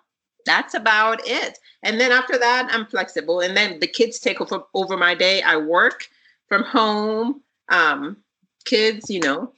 that's 0.46 0.74
about 0.74 1.20
it. 1.26 1.58
And 1.82 2.00
then 2.00 2.12
after 2.12 2.38
that, 2.38 2.68
I'm 2.70 2.86
flexible. 2.86 3.40
And 3.40 3.56
then 3.56 3.80
the 3.80 3.86
kids 3.86 4.18
take 4.18 4.40
over 4.40 4.62
over 4.74 4.96
my 4.96 5.14
day. 5.14 5.42
I 5.42 5.56
work 5.56 6.08
from 6.48 6.64
home. 6.64 7.42
Um, 7.68 8.16
kids, 8.64 9.10
you 9.10 9.20
know, 9.20 9.52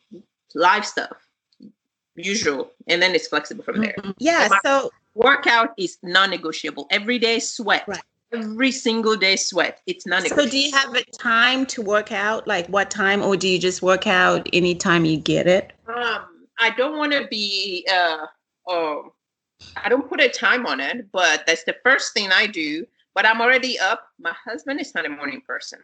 live 0.55 0.87
stuff, 0.87 1.17
usual. 2.15 2.71
And 2.87 3.01
then 3.01 3.15
it's 3.15 3.29
flexible 3.29 3.65
from 3.65 3.81
there. 3.81 3.95
Mm-hmm. 3.99 4.11
Yeah. 4.19 4.49
So, 4.49 4.57
so, 4.65 4.91
workout 5.15 5.71
is 5.79 5.99
non-negotiable. 6.03 6.87
Every 6.91 7.19
day 7.19 7.39
sweat. 7.39 7.85
Right. 7.87 8.01
Every 8.33 8.73
single 8.73 9.17
day 9.17 9.37
sweat. 9.37 9.81
It's 9.87 10.07
non-negotiable. 10.07 10.45
So 10.45 10.51
do 10.51 10.59
you 10.59 10.73
have 10.73 10.95
a 10.95 11.05
time 11.19 11.67
to 11.67 11.83
work 11.83 12.13
out? 12.13 12.47
Like 12.47 12.67
what 12.69 12.91
time, 12.91 13.23
or 13.23 13.37
do 13.37 13.47
you 13.49 13.59
just 13.59 13.83
work 13.83 14.07
out 14.07 14.49
anytime 14.53 15.05
you 15.05 15.19
get 15.19 15.47
it? 15.47 15.73
Um, 15.87 16.47
I 16.59 16.71
don't 16.71 16.97
want 16.97 17.13
to 17.13 17.27
be 17.29 17.87
uh, 17.93 18.27
uh 18.71 19.03
I 19.77 19.89
don't 19.89 20.09
put 20.09 20.21
a 20.21 20.29
time 20.29 20.67
on 20.67 20.81
it, 20.81 21.11
but 21.13 21.45
that's 21.47 21.65
the 21.65 21.77
first 21.83 22.13
thing 22.13 22.31
I 22.33 22.47
do. 22.47 22.87
But 23.15 23.27
I'm 23.27 23.41
already 23.41 23.79
up. 23.79 24.09
My 24.19 24.35
husband 24.45 24.81
is 24.81 24.95
not 24.95 25.07
a 25.07 25.11
morning 25.11 25.43
person. 25.47 25.81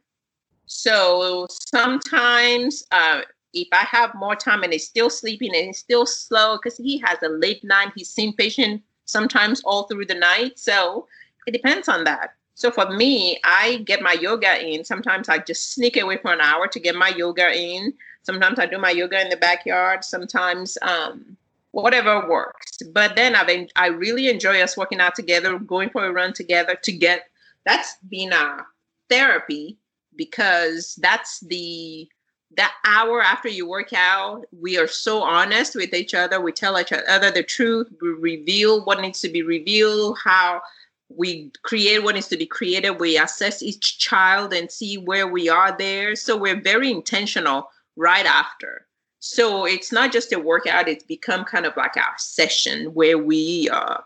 So 0.67 1.47
sometimes 1.51 2.85
uh, 2.91 3.23
if 3.55 3.69
I 3.73 3.85
have 3.85 4.15
more 4.15 4.37
time 4.37 4.63
and 4.63 4.73
he's 4.73 4.87
still 4.87 5.11
sleeping 5.11 5.55
and 5.55 5.67
he's 5.67 5.79
still 5.79 6.07
slow 6.07 6.57
because 6.57 6.77
he 6.77 6.99
has 6.99 7.19
a 7.23 7.29
late 7.29 7.65
night, 7.65 7.93
he's 7.95 8.11
seen 8.11 8.35
patient 8.35 8.83
sometimes 9.05 9.63
all 9.65 9.85
through 9.85 10.07
the 10.07 10.15
night. 10.15 10.59
So 10.59 11.07
it 11.47 11.53
depends 11.53 11.89
on 11.89 12.05
that. 12.05 12.35
So 12.55 12.71
for 12.71 12.91
me, 12.91 13.39
I 13.45 13.83
get 13.87 14.03
my 14.03 14.15
yoga 14.15 14.61
in. 14.63 14.85
Sometimes 14.85 15.29
I 15.29 15.39
just 15.39 15.73
sneak 15.75 15.97
away 15.97 16.19
for 16.19 16.33
an 16.33 16.41
hour 16.41 16.67
to 16.67 16.81
get 16.81 16.95
my 16.95 17.09
yoga 17.09 17.51
in. 17.57 17.95
Sometimes 18.23 18.59
I 18.59 18.67
do 18.67 18.79
my 18.79 18.91
yoga 18.91 19.21
in 19.21 19.31
the 19.31 19.37
backyard. 19.37 20.05
Sometimes 20.05 20.77
um, 20.83 21.38
whatever 21.73 22.29
works. 22.29 22.79
But 22.93 23.17
then 23.17 23.35
I've 23.35 23.47
been, 23.47 23.69
I 23.77 23.89
really 23.89 24.29
enjoy 24.29 24.61
us 24.61 24.77
working 24.77 25.01
out 25.01 25.15
together, 25.15 25.59
going 25.59 25.91
for 25.91 26.05
a 26.07 26.13
run 26.13 26.33
together 26.33 26.77
to 26.83 26.93
get 26.93 27.25
that's 27.65 27.97
been 28.09 28.33
a 28.33 28.65
therapy 29.11 29.77
because 30.17 30.99
that's 31.03 31.41
the 31.41 32.09
that 32.57 32.73
hour 32.85 33.23
after 33.23 33.49
you 33.49 33.69
work 33.69 33.93
out, 33.93 34.47
we 34.59 34.79
are 34.79 34.87
so 34.87 35.23
honest 35.23 35.75
with 35.75 35.93
each 35.93 36.15
other. 36.15 36.41
We 36.41 36.51
tell 36.51 36.81
each 36.81 36.93
other 36.93 37.31
the 37.31 37.43
truth, 37.43 37.89
we 38.01 38.09
reveal 38.09 38.85
what 38.85 39.01
needs 39.01 39.21
to 39.21 39.29
be 39.29 39.43
revealed, 39.43 40.17
how 40.25 40.63
we 41.11 41.53
create 41.63 42.03
what 42.03 42.15
needs 42.15 42.29
to 42.29 42.39
be 42.39 42.47
created. 42.47 42.99
We 42.99 43.19
assess 43.19 43.63
each 43.63 43.99
child 43.99 44.55
and 44.55 44.71
see 44.71 44.97
where 44.97 45.29
we 45.29 45.51
are 45.51 45.77
there. 45.77 46.17
So 46.17 46.39
we're 46.39 46.61
very 46.61 46.91
intentional 46.91 47.69
right 47.97 48.27
after. 48.27 48.88
So 49.21 49.65
it's 49.65 49.93
not 49.93 50.13
just 50.13 50.33
a 50.33 50.39
workout, 50.39 50.89
it's 50.89 51.05
become 51.05 51.45
kind 51.45 51.67
of 51.67 51.77
like 51.77 51.97
our 51.97 52.15
session 52.19 52.87
where 52.95 53.19
we 53.19 53.69
uh, 53.71 53.99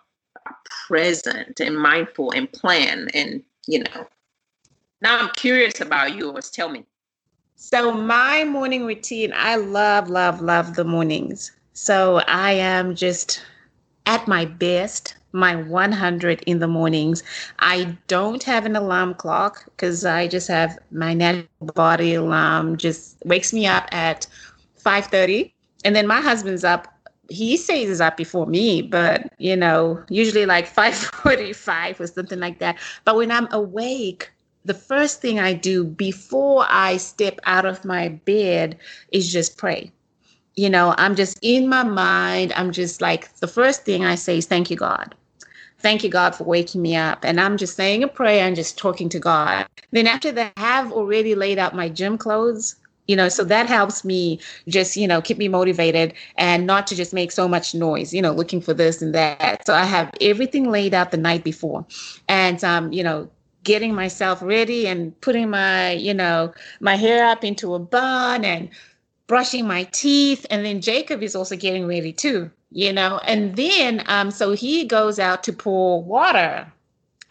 are 0.46 0.56
present 0.88 1.60
and 1.60 1.76
mindful 1.76 2.32
and 2.32 2.50
plan 2.50 3.08
and, 3.14 3.42
you 3.66 3.80
know. 3.80 4.06
Now 5.00 5.18
I'm 5.18 5.30
curious 5.30 5.80
about 5.80 6.14
yours. 6.14 6.50
Tell 6.50 6.68
me. 6.68 6.86
So 7.56 7.92
my 7.92 8.44
morning 8.44 8.86
routine, 8.86 9.32
I 9.36 9.56
love, 9.56 10.08
love, 10.08 10.40
love 10.40 10.74
the 10.74 10.84
mornings. 10.84 11.52
So 11.74 12.18
I 12.26 12.52
am 12.52 12.94
just 12.94 13.42
at 14.06 14.26
my 14.26 14.44
best, 14.44 15.14
my 15.32 15.56
100 15.56 16.42
in 16.46 16.58
the 16.58 16.68
mornings. 16.68 17.22
I 17.60 17.96
don't 18.08 18.42
have 18.42 18.66
an 18.66 18.76
alarm 18.76 19.14
clock 19.14 19.64
because 19.66 20.04
I 20.04 20.28
just 20.28 20.48
have 20.48 20.78
my 20.90 21.14
natural 21.14 21.46
body 21.74 22.14
alarm 22.14 22.76
just 22.76 23.16
wakes 23.24 23.52
me 23.52 23.66
up 23.66 23.88
at 23.92 24.26
5.30 24.82 25.52
and 25.84 25.94
then 25.94 26.06
my 26.06 26.20
husband's 26.20 26.64
up. 26.64 26.88
He 27.28 27.56
stays 27.56 27.88
is 27.88 28.00
up 28.00 28.16
before 28.16 28.46
me 28.46 28.82
but 28.82 29.32
you 29.38 29.56
know 29.56 30.02
usually 30.08 30.44
like 30.46 30.72
5.45 30.74 32.00
or 32.00 32.06
something 32.06 32.40
like 32.40 32.58
that. 32.58 32.78
But 33.04 33.16
when 33.16 33.30
i'm 33.30 33.48
awake 33.52 34.30
the 34.64 34.74
first 34.74 35.20
thing 35.20 35.40
i 35.40 35.52
do 35.52 35.84
before 35.84 36.66
i 36.68 36.96
step 36.96 37.40
out 37.44 37.64
of 37.64 37.84
my 37.84 38.08
bed 38.08 38.78
is 39.12 39.32
just 39.32 39.56
pray. 39.56 39.90
You 40.56 40.68
know 40.68 40.94
i'm 40.98 41.14
just 41.14 41.38
in 41.42 41.68
my 41.68 41.84
mind. 41.84 42.52
I'm 42.56 42.72
just 42.72 43.00
like 43.00 43.34
the 43.36 43.48
first 43.48 43.84
thing 43.84 44.04
i 44.04 44.14
say 44.14 44.38
is 44.38 44.46
thank 44.46 44.70
you 44.70 44.76
god. 44.76 45.14
Thank 45.78 46.04
you 46.04 46.10
god 46.10 46.34
for 46.34 46.44
waking 46.44 46.82
me 46.82 46.96
up. 46.96 47.24
And 47.24 47.40
i'm 47.40 47.56
just 47.56 47.76
saying 47.76 48.02
a 48.02 48.08
prayer 48.08 48.46
and 48.46 48.56
just 48.56 48.76
talking 48.76 49.08
to 49.10 49.18
god. 49.18 49.66
Then 49.92 50.06
after 50.06 50.32
that 50.32 50.52
i 50.56 50.60
have 50.60 50.92
already 50.92 51.34
laid 51.34 51.58
out 51.58 51.74
my 51.74 51.88
gym 51.88 52.18
clothes 52.18 52.76
you 53.06 53.16
know 53.16 53.28
so 53.28 53.44
that 53.44 53.66
helps 53.66 54.04
me 54.04 54.38
just 54.68 54.96
you 54.96 55.06
know 55.06 55.20
keep 55.20 55.38
me 55.38 55.48
motivated 55.48 56.14
and 56.36 56.66
not 56.66 56.86
to 56.86 56.94
just 56.94 57.12
make 57.12 57.32
so 57.32 57.48
much 57.48 57.74
noise 57.74 58.14
you 58.14 58.22
know 58.22 58.32
looking 58.32 58.60
for 58.60 58.74
this 58.74 59.02
and 59.02 59.14
that. 59.14 59.66
So 59.66 59.74
i 59.74 59.84
have 59.84 60.10
everything 60.20 60.70
laid 60.70 60.94
out 60.94 61.10
the 61.10 61.16
night 61.16 61.44
before. 61.44 61.84
And 62.28 62.62
um 62.64 62.92
you 62.92 63.02
know 63.02 63.28
getting 63.64 63.94
myself 63.94 64.42
ready 64.42 64.86
and 64.86 65.18
putting 65.20 65.50
my 65.50 65.92
you 65.92 66.14
know 66.14 66.52
my 66.80 66.96
hair 66.96 67.24
up 67.26 67.44
into 67.44 67.74
a 67.74 67.78
bun 67.78 68.44
and 68.44 68.68
brushing 69.26 69.66
my 69.66 69.84
teeth. 69.84 70.46
And 70.50 70.64
then 70.64 70.80
jacob 70.80 71.22
is 71.22 71.34
also 71.34 71.56
getting 71.56 71.86
ready 71.86 72.12
too 72.12 72.50
you 72.74 72.92
know. 72.92 73.20
And 73.26 73.56
then 73.56 74.02
um 74.06 74.30
so 74.30 74.52
he 74.52 74.86
goes 74.86 75.18
out 75.18 75.42
to 75.44 75.52
pour 75.52 76.02
water 76.02 76.72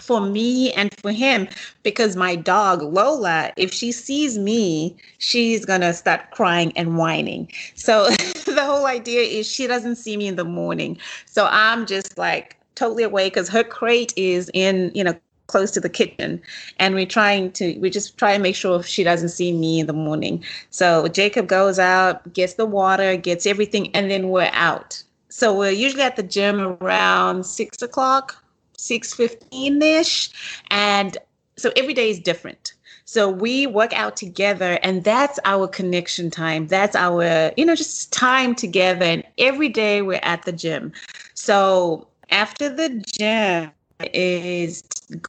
for 0.02 0.22
me 0.22 0.72
and 0.74 0.94
for 1.02 1.12
him 1.12 1.48
because 1.84 2.16
my 2.16 2.36
dog 2.36 2.82
Lola, 2.82 3.52
if 3.58 3.74
she 3.74 3.92
sees 3.92 4.38
me, 4.38 4.98
she's 5.20 5.66
gonna 5.66 5.94
start 5.94 6.32
crying 6.32 6.74
and 6.76 6.98
whining. 6.98 7.50
So 7.76 8.08
the 8.46 8.64
whole 8.66 8.86
idea 8.88 9.22
is 9.22 9.48
she 9.50 9.68
doesn't 9.68 9.96
see 9.96 10.18
me 10.18 10.28
in 10.28 10.36
the 10.36 10.46
morning. 10.46 10.98
So 11.26 11.48
I'm 11.50 11.86
just 11.86 12.18
like 12.18 12.58
totally 12.76 13.04
awake 13.04 13.34
because 13.34 13.50
her 13.50 13.64
crate 13.64 14.14
is 14.18 14.50
in, 14.54 14.92
you 14.94 15.04
know, 15.04 15.16
close 15.48 15.72
to 15.72 15.82
the 15.82 15.90
kitchen 15.90 16.42
and 16.80 16.96
we're 16.96 17.06
trying 17.06 17.52
to 17.52 17.78
we 17.80 17.90
just 17.90 18.18
try 18.18 18.32
and 18.32 18.42
make 18.44 18.56
sure 18.56 18.82
she 18.84 19.04
doesn't 19.04 19.30
see 19.30 19.52
me 19.52 19.80
in 19.82 19.86
the 19.88 19.94
morning 19.94 20.44
so 20.70 21.08
jacob 21.10 21.48
goes 21.48 21.78
out 21.78 22.34
gets 22.34 22.54
the 22.54 22.66
water 22.66 23.18
gets 23.18 23.46
everything 23.46 23.94
and 23.94 24.10
then 24.10 24.30
we're 24.30 24.50
out 24.54 25.04
So 25.30 25.58
we're 25.58 25.72
usually 25.72 26.04
at 26.04 26.16
the 26.18 26.24
gym 26.24 26.60
around 26.82 27.46
six 27.46 27.82
o'clock, 27.82 28.41
six 28.82 29.14
fifteen 29.14 29.82
ish, 29.82 30.30
and 30.70 31.18
so 31.58 31.72
every 31.76 31.94
day 31.94 32.10
is 32.10 32.20
different. 32.20 32.74
So 33.06 33.30
we 33.30 33.68
work 33.68 33.94
out 33.94 34.16
together, 34.16 34.80
and 34.84 35.04
that's 35.04 35.38
our 35.44 35.68
connection 35.68 36.32
time. 36.32 36.68
That's 36.68 36.96
our, 36.96 37.52
you 37.58 37.66
know, 37.66 37.76
just 37.76 38.14
time 38.14 38.56
together. 38.56 39.04
And 39.04 39.24
every 39.38 39.68
day 39.68 40.02
we're 40.02 40.22
at 40.24 40.44
the 40.44 40.54
gym. 40.54 40.94
So 41.34 42.08
after 42.30 42.70
the 42.70 42.90
gym 43.18 43.72
is 44.14 44.82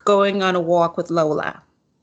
going 0.05 0.43
on 0.43 0.55
a 0.55 0.61
walk 0.61 0.97
with 0.97 1.11
Lola. 1.11 1.61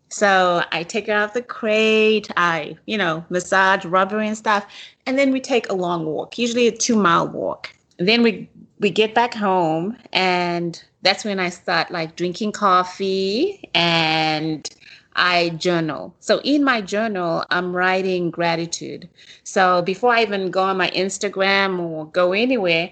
So 0.10 0.63
I 0.72 0.84
take 0.84 1.08
her 1.08 1.13
out 1.13 1.34
the 1.34 1.41
crate, 1.41 2.29
I, 2.36 2.75
you 2.86 2.98
know, 2.98 3.24
massage, 3.29 3.86
rub 3.86 4.12
her 4.12 4.20
and 4.20 4.36
stuff, 4.36 4.65
and 5.06 5.18
then 5.18 5.32
we 5.32 5.39
take 5.39 5.70
a 5.70 5.75
long 5.75 6.06
walk, 6.06 6.38
usually 6.38 6.68
a 6.68 6.75
two 6.75 6.96
mile 6.96 7.27
walk. 7.27 7.74
And 8.00 8.08
then 8.08 8.22
we 8.22 8.50
we 8.79 8.89
get 8.89 9.13
back 9.13 9.34
home 9.34 9.96
and 10.12 10.84
that's 11.01 11.24
when 11.24 11.39
I 11.39 11.50
start 11.50 11.91
like 11.91 12.15
drinking 12.15 12.51
coffee 12.51 13.70
and 13.74 14.68
I 15.15 15.50
journal. 15.50 16.15
So 16.20 16.39
in 16.44 16.63
my 16.63 16.82
journal, 16.82 17.44
I'm 17.50 17.75
writing 17.75 18.32
gratitude. 18.32 19.10
So 19.44 19.82
before 19.82 20.13
I 20.13 20.22
even 20.22 20.51
go 20.51 20.63
on 20.63 20.77
my 20.77 20.89
Instagram 20.91 21.79
or 21.79 22.08
go 22.08 22.34
anywhere, 22.34 22.91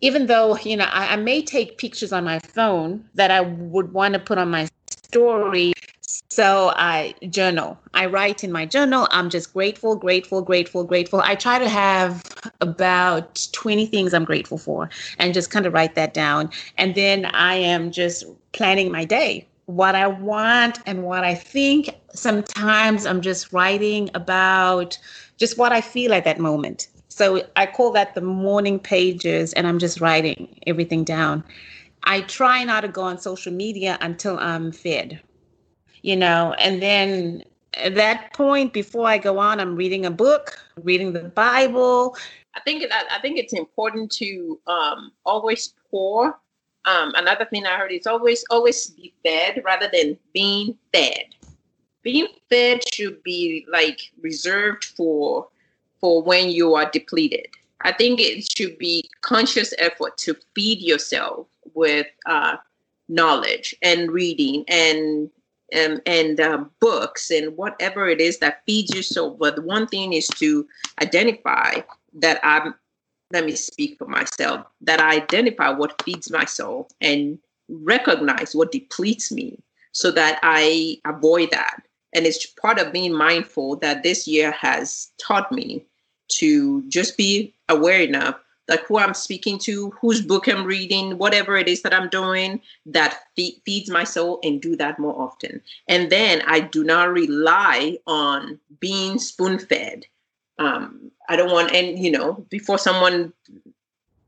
even 0.00 0.26
though, 0.26 0.56
you 0.58 0.76
know, 0.76 0.84
I, 0.84 1.14
I 1.14 1.16
may 1.16 1.42
take 1.42 1.78
pictures 1.78 2.12
on 2.12 2.24
my 2.24 2.38
phone 2.40 3.08
that 3.14 3.30
I 3.30 3.40
would 3.40 3.92
want 3.92 4.14
to 4.14 4.20
put 4.20 4.38
on 4.38 4.50
my 4.50 4.68
story. 4.90 5.72
So 6.30 6.72
I 6.76 7.14
journal. 7.30 7.78
I 7.94 8.06
write 8.06 8.44
in 8.44 8.52
my 8.52 8.66
journal. 8.66 9.08
I'm 9.10 9.30
just 9.30 9.52
grateful, 9.52 9.96
grateful, 9.96 10.42
grateful, 10.42 10.84
grateful. 10.84 11.20
I 11.20 11.34
try 11.34 11.58
to 11.58 11.68
have 11.68 12.22
about 12.60 13.48
20 13.52 13.86
things 13.86 14.14
I'm 14.14 14.24
grateful 14.24 14.58
for 14.58 14.90
and 15.18 15.34
just 15.34 15.50
kind 15.50 15.66
of 15.66 15.72
write 15.72 15.94
that 15.96 16.14
down. 16.14 16.50
And 16.78 16.94
then 16.94 17.26
I 17.26 17.54
am 17.56 17.90
just 17.90 18.24
planning 18.52 18.92
my 18.92 19.04
day 19.04 19.46
what 19.66 19.94
I 19.96 20.06
want 20.06 20.78
and 20.86 21.02
what 21.02 21.24
I 21.24 21.34
think. 21.34 21.90
Sometimes 22.14 23.04
I'm 23.04 23.20
just 23.20 23.52
writing 23.52 24.10
about 24.14 24.98
just 25.38 25.58
what 25.58 25.72
I 25.72 25.80
feel 25.80 26.12
at 26.14 26.24
that 26.24 26.38
moment. 26.38 26.88
So 27.08 27.42
I 27.56 27.66
call 27.66 27.92
that 27.92 28.14
the 28.14 28.20
morning 28.20 28.78
pages, 28.78 29.52
and 29.54 29.66
I'm 29.66 29.78
just 29.78 30.00
writing 30.00 30.58
everything 30.66 31.02
down. 31.02 31.42
I 32.04 32.20
try 32.22 32.62
not 32.62 32.82
to 32.82 32.88
go 32.88 33.02
on 33.02 33.18
social 33.18 33.52
media 33.52 33.98
until 34.00 34.38
I'm 34.38 34.70
fed, 34.70 35.20
you 36.06 36.14
know, 36.14 36.54
and 36.58 36.80
then 36.80 37.42
at 37.74 37.96
that 37.96 38.32
point, 38.32 38.72
before 38.72 39.08
I 39.08 39.18
go 39.18 39.40
on, 39.40 39.58
I'm 39.58 39.74
reading 39.74 40.06
a 40.06 40.10
book, 40.10 40.56
reading 40.84 41.12
the 41.12 41.24
Bible. 41.24 42.16
I 42.54 42.60
think 42.60 42.84
I 42.92 43.18
think 43.20 43.38
it's 43.38 43.52
important 43.52 44.12
to 44.12 44.60
um, 44.68 45.10
always 45.24 45.74
pour 45.90 46.38
um, 46.84 47.12
another 47.16 47.44
thing 47.44 47.66
I 47.66 47.76
heard 47.76 47.90
is 47.90 48.06
always 48.06 48.44
always 48.50 48.86
be 48.90 49.12
fed 49.24 49.62
rather 49.64 49.90
than 49.92 50.16
being 50.32 50.78
fed. 50.94 51.34
Being 52.02 52.28
fed 52.48 52.82
should 52.94 53.20
be 53.24 53.66
like 53.68 54.12
reserved 54.20 54.84
for 54.84 55.48
for 56.00 56.22
when 56.22 56.50
you 56.50 56.74
are 56.74 56.88
depleted. 56.88 57.48
I 57.80 57.92
think 57.92 58.20
it 58.20 58.46
should 58.56 58.78
be 58.78 59.10
conscious 59.22 59.74
effort 59.78 60.16
to 60.18 60.36
feed 60.54 60.80
yourself 60.80 61.48
with 61.74 62.06
uh, 62.26 62.58
knowledge 63.08 63.74
and 63.82 64.12
reading 64.12 64.64
and 64.68 65.30
and, 65.72 66.00
and 66.06 66.40
uh, 66.40 66.64
books 66.80 67.30
and 67.30 67.56
whatever 67.56 68.08
it 68.08 68.20
is 68.20 68.38
that 68.38 68.62
feeds 68.66 68.94
your 68.94 69.02
soul. 69.02 69.36
But 69.38 69.56
the 69.56 69.62
one 69.62 69.86
thing 69.86 70.12
is 70.12 70.28
to 70.36 70.66
identify 71.00 71.80
that 72.14 72.40
I'm 72.42 72.74
let 73.32 73.44
me 73.44 73.56
speak 73.56 73.98
for 73.98 74.06
myself, 74.06 74.66
that 74.80 75.00
I 75.00 75.16
identify 75.16 75.70
what 75.70 76.00
feeds 76.02 76.30
my 76.30 76.44
soul 76.44 76.88
and 77.00 77.38
recognize 77.68 78.54
what 78.54 78.72
depletes 78.72 79.32
me 79.32 79.58
so 79.92 80.10
that 80.12 80.38
I 80.42 80.98
avoid 81.04 81.50
that. 81.50 81.82
And 82.14 82.24
it's 82.24 82.46
part 82.46 82.78
of 82.78 82.92
being 82.92 83.12
mindful 83.12 83.76
that 83.76 84.02
this 84.02 84.28
year 84.28 84.52
has 84.52 85.10
taught 85.20 85.50
me 85.50 85.84
to 86.28 86.82
just 86.88 87.16
be 87.16 87.54
aware 87.68 88.00
enough 88.00 88.36
like 88.68 88.84
who 88.86 88.98
I'm 88.98 89.14
speaking 89.14 89.58
to, 89.60 89.90
whose 90.00 90.20
book 90.20 90.48
I'm 90.48 90.64
reading, 90.64 91.18
whatever 91.18 91.56
it 91.56 91.68
is 91.68 91.82
that 91.82 91.94
I'm 91.94 92.08
doing 92.08 92.60
that 92.86 93.20
fe- 93.36 93.60
feeds 93.64 93.90
my 93.90 94.04
soul, 94.04 94.40
and 94.42 94.60
do 94.60 94.76
that 94.76 94.98
more 94.98 95.20
often. 95.20 95.60
And 95.88 96.10
then 96.10 96.42
I 96.46 96.60
do 96.60 96.84
not 96.84 97.12
rely 97.12 97.98
on 98.06 98.58
being 98.80 99.18
spoon 99.18 99.58
fed 99.58 100.06
um, 100.58 101.10
I 101.28 101.36
don't 101.36 101.52
want, 101.52 101.72
and 101.72 101.98
you 101.98 102.10
know, 102.10 102.44
before 102.48 102.78
someone 102.78 103.32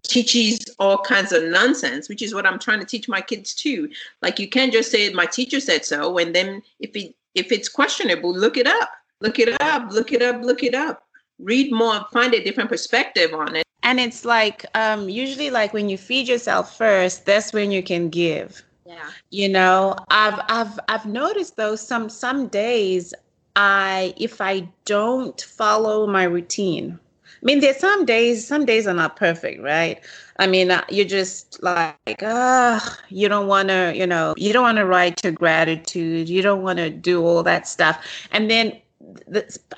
teaches 0.02 0.58
all 0.78 0.98
kinds 0.98 1.32
of 1.32 1.44
nonsense, 1.44 2.08
which 2.08 2.22
is 2.22 2.34
what 2.34 2.46
I'm 2.46 2.58
trying 2.58 2.80
to 2.80 2.86
teach 2.86 3.08
my 3.08 3.20
kids 3.20 3.54
too. 3.54 3.90
Like 4.22 4.38
you 4.38 4.48
can't 4.48 4.72
just 4.72 4.90
say 4.90 5.12
my 5.12 5.26
teacher 5.26 5.60
said 5.60 5.84
so, 5.84 6.18
and 6.18 6.34
then 6.34 6.62
if 6.80 6.94
it 6.96 7.14
if 7.34 7.52
it's 7.52 7.68
questionable, 7.68 8.34
look 8.34 8.56
it 8.56 8.66
up, 8.66 8.90
look 9.20 9.38
it 9.38 9.60
up, 9.60 9.90
look 9.90 10.12
it 10.12 10.22
up, 10.22 10.42
look 10.42 10.62
it 10.62 10.74
up. 10.74 11.04
Read 11.38 11.72
more, 11.72 12.04
find 12.12 12.34
a 12.34 12.42
different 12.42 12.68
perspective 12.68 13.32
on 13.32 13.56
it. 13.56 13.67
And 13.88 13.98
it's 13.98 14.26
like 14.26 14.66
um, 14.74 15.08
usually 15.08 15.48
like 15.48 15.72
when 15.72 15.88
you 15.88 15.96
feed 15.96 16.28
yourself 16.28 16.76
first, 16.76 17.24
that's 17.24 17.54
when 17.54 17.70
you 17.70 17.82
can 17.82 18.10
give. 18.10 18.62
Yeah. 18.84 19.08
You 19.30 19.48
know, 19.48 19.96
I've 20.10 20.38
I've 20.50 20.78
I've 20.90 21.06
noticed 21.06 21.56
though 21.56 21.74
some 21.74 22.10
some 22.10 22.48
days 22.48 23.14
I 23.56 24.12
if 24.18 24.42
I 24.42 24.68
don't 24.84 25.40
follow 25.40 26.06
my 26.06 26.24
routine. 26.24 26.98
I 27.24 27.44
mean, 27.46 27.60
there's 27.60 27.78
some 27.78 28.04
days, 28.04 28.46
some 28.46 28.66
days 28.66 28.86
are 28.86 28.92
not 28.92 29.16
perfect, 29.16 29.62
right? 29.62 29.98
I 30.38 30.46
mean, 30.46 30.70
uh, 30.70 30.84
you're 30.90 31.06
just 31.06 31.62
like, 31.62 31.96
ah, 32.22 32.76
uh, 32.76 32.94
you 33.08 33.26
don't 33.26 33.46
want 33.46 33.68
to, 33.68 33.94
you 33.96 34.06
know, 34.06 34.34
you 34.36 34.52
don't 34.52 34.64
want 34.64 34.76
to 34.78 34.84
write 34.84 35.24
your 35.24 35.32
gratitude. 35.32 36.28
You 36.28 36.42
don't 36.42 36.62
want 36.62 36.78
to 36.78 36.90
do 36.90 37.24
all 37.24 37.42
that 37.44 37.66
stuff. 37.66 38.04
And 38.32 38.50
then 38.50 38.78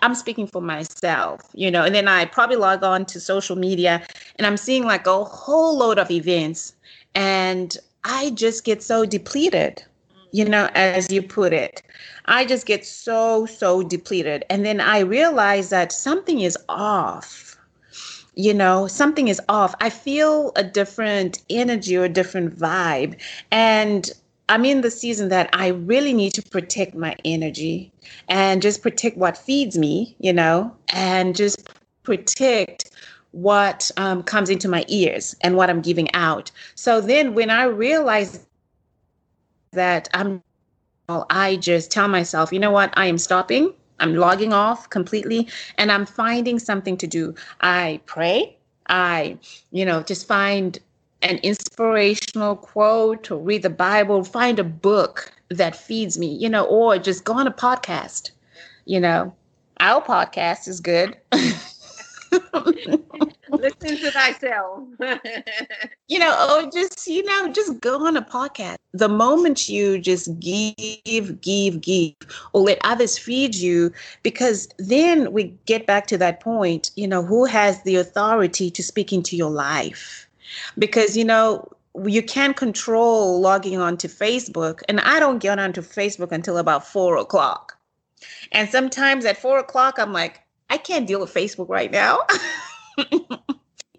I'm 0.02 0.14
speaking 0.14 0.46
for 0.46 0.60
myself, 0.60 1.40
you 1.54 1.70
know, 1.70 1.84
and 1.84 1.94
then 1.94 2.08
I 2.08 2.24
probably 2.24 2.56
log 2.56 2.82
on 2.82 3.04
to 3.06 3.20
social 3.20 3.56
media 3.56 4.02
and 4.36 4.46
I'm 4.46 4.56
seeing 4.56 4.84
like 4.84 5.06
a 5.06 5.24
whole 5.24 5.78
load 5.78 5.98
of 5.98 6.10
events 6.10 6.74
and 7.14 7.76
I 8.04 8.30
just 8.30 8.64
get 8.64 8.82
so 8.82 9.04
depleted 9.04 9.84
you 10.32 10.44
know, 10.44 10.68
as 10.74 11.10
you 11.10 11.22
put 11.22 11.52
it. 11.52 11.82
I 12.26 12.44
just 12.44 12.66
get 12.66 12.86
so, 12.86 13.46
so 13.46 13.82
depleted. 13.82 14.44
And 14.50 14.64
then 14.64 14.80
I 14.80 15.00
realize 15.00 15.70
that 15.70 15.92
something 15.92 16.40
is 16.40 16.56
off. 16.68 17.56
You 18.34 18.54
know, 18.54 18.86
something 18.86 19.28
is 19.28 19.40
off. 19.48 19.74
I 19.80 19.90
feel 19.90 20.52
a 20.56 20.62
different 20.62 21.42
energy 21.50 21.96
or 21.96 22.04
a 22.04 22.08
different 22.08 22.56
vibe. 22.56 23.20
And 23.50 24.10
I'm 24.50 24.64
in 24.64 24.80
the 24.80 24.90
season 24.90 25.28
that 25.28 25.48
I 25.52 25.68
really 25.68 26.12
need 26.12 26.34
to 26.34 26.42
protect 26.42 26.96
my 26.96 27.14
energy 27.24 27.92
and 28.28 28.60
just 28.60 28.82
protect 28.82 29.16
what 29.16 29.38
feeds 29.38 29.78
me, 29.78 30.16
you 30.18 30.32
know, 30.32 30.76
and 30.92 31.36
just 31.36 31.68
protect 32.02 32.90
what 33.30 33.92
um, 33.96 34.24
comes 34.24 34.50
into 34.50 34.66
my 34.68 34.84
ears 34.88 35.36
and 35.42 35.56
what 35.56 35.70
I'm 35.70 35.80
giving 35.80 36.12
out. 36.14 36.50
So 36.74 37.00
then 37.00 37.34
when 37.34 37.48
I 37.48 37.62
realize 37.62 38.44
that 39.70 40.08
I'm 40.14 40.42
well, 41.08 41.26
I 41.30 41.54
just 41.54 41.92
tell 41.92 42.08
myself, 42.08 42.52
you 42.52 42.58
know 42.58 42.72
what, 42.72 42.92
I 42.96 43.06
am 43.06 43.18
stopping. 43.18 43.72
I'm 44.00 44.16
logging 44.16 44.52
off 44.52 44.90
completely 44.90 45.48
and 45.78 45.92
I'm 45.92 46.06
finding 46.06 46.58
something 46.58 46.96
to 46.96 47.06
do. 47.06 47.36
I 47.60 48.00
pray. 48.06 48.56
I, 48.88 49.38
you 49.70 49.84
know, 49.84 50.02
just 50.02 50.26
find 50.26 50.76
an 51.22 51.38
inspirational 51.38 52.56
quote 52.56 53.30
or 53.30 53.38
read 53.38 53.62
the 53.62 53.70
Bible, 53.70 54.24
find 54.24 54.58
a 54.58 54.64
book 54.64 55.32
that 55.48 55.76
feeds 55.76 56.18
me, 56.18 56.34
you 56.34 56.48
know, 56.48 56.64
or 56.64 56.98
just 56.98 57.24
go 57.24 57.34
on 57.34 57.46
a 57.46 57.52
podcast. 57.52 58.30
You 58.86 59.00
know, 59.00 59.34
our 59.80 60.02
podcast 60.02 60.68
is 60.68 60.80
good. 60.80 61.16
Listen 63.50 63.96
to 63.98 64.10
thyself. 64.12 64.84
you 66.08 66.18
know, 66.18 66.62
or 66.64 66.70
just, 66.70 67.06
you 67.06 67.24
know, 67.24 67.52
just 67.52 67.80
go 67.80 68.06
on 68.06 68.16
a 68.16 68.22
podcast. 68.22 68.76
The 68.92 69.08
moment 69.08 69.68
you 69.68 69.98
just 69.98 70.38
give, 70.38 71.40
give, 71.40 71.80
give, 71.80 72.14
or 72.52 72.62
let 72.62 72.78
others 72.84 73.18
feed 73.18 73.54
you, 73.54 73.92
because 74.22 74.68
then 74.78 75.32
we 75.32 75.54
get 75.66 75.86
back 75.86 76.06
to 76.08 76.18
that 76.18 76.40
point, 76.40 76.90
you 76.94 77.08
know, 77.08 77.22
who 77.22 77.44
has 77.44 77.82
the 77.82 77.96
authority 77.96 78.70
to 78.70 78.82
speak 78.82 79.12
into 79.12 79.36
your 79.36 79.50
life? 79.50 80.29
Because, 80.78 81.16
you 81.16 81.24
know, 81.24 81.68
you 82.04 82.22
can't 82.22 82.56
control 82.56 83.40
logging 83.40 83.78
onto 83.78 84.08
Facebook. 84.08 84.82
And 84.88 85.00
I 85.00 85.20
don't 85.20 85.38
get 85.38 85.58
onto 85.58 85.82
Facebook 85.82 86.32
until 86.32 86.58
about 86.58 86.86
four 86.86 87.16
o'clock. 87.16 87.76
And 88.52 88.68
sometimes 88.68 89.24
at 89.24 89.36
four 89.36 89.58
o'clock, 89.58 89.98
I'm 89.98 90.12
like, 90.12 90.40
I 90.68 90.76
can't 90.76 91.06
deal 91.06 91.20
with 91.20 91.34
Facebook 91.34 91.68
right 91.68 91.90
now. 91.90 92.18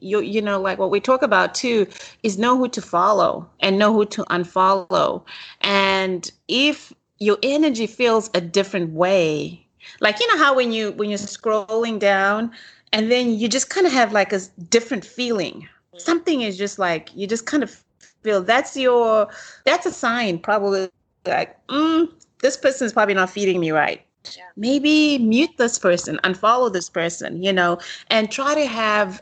you 0.01 0.19
you 0.19 0.41
know 0.41 0.59
like 0.59 0.77
what 0.77 0.89
we 0.89 0.99
talk 0.99 1.21
about 1.21 1.53
too 1.53 1.87
is 2.23 2.37
know 2.37 2.57
who 2.57 2.67
to 2.67 2.81
follow 2.81 3.47
and 3.59 3.77
know 3.77 3.93
who 3.93 4.05
to 4.05 4.23
unfollow 4.25 5.23
and 5.61 6.31
if 6.47 6.91
your 7.19 7.37
energy 7.43 7.87
feels 7.87 8.29
a 8.33 8.41
different 8.41 8.91
way 8.91 9.65
like 9.99 10.19
you 10.19 10.27
know 10.27 10.37
how 10.37 10.55
when 10.55 10.71
you 10.71 10.91
when 10.93 11.09
you're 11.09 11.19
scrolling 11.19 11.99
down 11.99 12.51
and 12.91 13.11
then 13.11 13.31
you 13.31 13.47
just 13.47 13.69
kind 13.69 13.85
of 13.85 13.93
have 13.93 14.11
like 14.11 14.33
a 14.33 14.39
different 14.69 15.05
feeling 15.05 15.67
something 15.97 16.41
is 16.41 16.57
just 16.57 16.79
like 16.79 17.09
you 17.15 17.27
just 17.27 17.45
kind 17.45 17.63
of 17.63 17.83
feel 18.23 18.41
that's 18.41 18.75
your 18.77 19.27
that's 19.65 19.85
a 19.85 19.91
sign 19.91 20.39
probably 20.39 20.89
like 21.25 21.55
mm, 21.67 22.09
this 22.41 22.57
person 22.57 22.85
is 22.85 22.93
probably 22.93 23.13
not 23.13 23.29
feeding 23.29 23.59
me 23.59 23.71
right. 23.71 24.01
Yeah. 24.37 24.43
maybe 24.55 25.17
mute 25.17 25.49
this 25.57 25.79
person 25.79 26.19
unfollow 26.23 26.71
this 26.71 26.89
person 26.89 27.41
you 27.41 27.51
know 27.51 27.79
and 28.09 28.31
try 28.31 28.53
to 28.53 28.65
have 28.67 29.19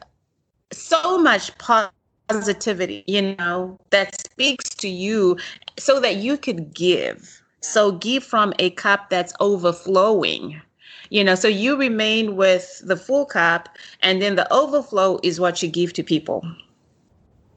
so 0.73 1.17
much 1.17 1.51
positivity 1.57 3.03
you 3.07 3.35
know 3.37 3.79
that 3.91 4.19
speaks 4.21 4.69
to 4.69 4.89
you 4.89 5.37
so 5.79 5.99
that 5.99 6.17
you 6.17 6.37
could 6.37 6.73
give. 6.73 7.41
So 7.61 7.93
give 7.93 8.23
from 8.23 8.53
a 8.59 8.69
cup 8.71 9.09
that's 9.09 9.33
overflowing 9.39 10.61
you 11.09 11.23
know 11.23 11.35
so 11.35 11.47
you 11.47 11.75
remain 11.77 12.35
with 12.35 12.81
the 12.85 12.95
full 12.95 13.25
cup 13.25 13.69
and 14.01 14.21
then 14.21 14.35
the 14.35 14.51
overflow 14.53 15.19
is 15.23 15.39
what 15.39 15.61
you 15.61 15.69
give 15.69 15.93
to 15.93 16.03
people. 16.03 16.43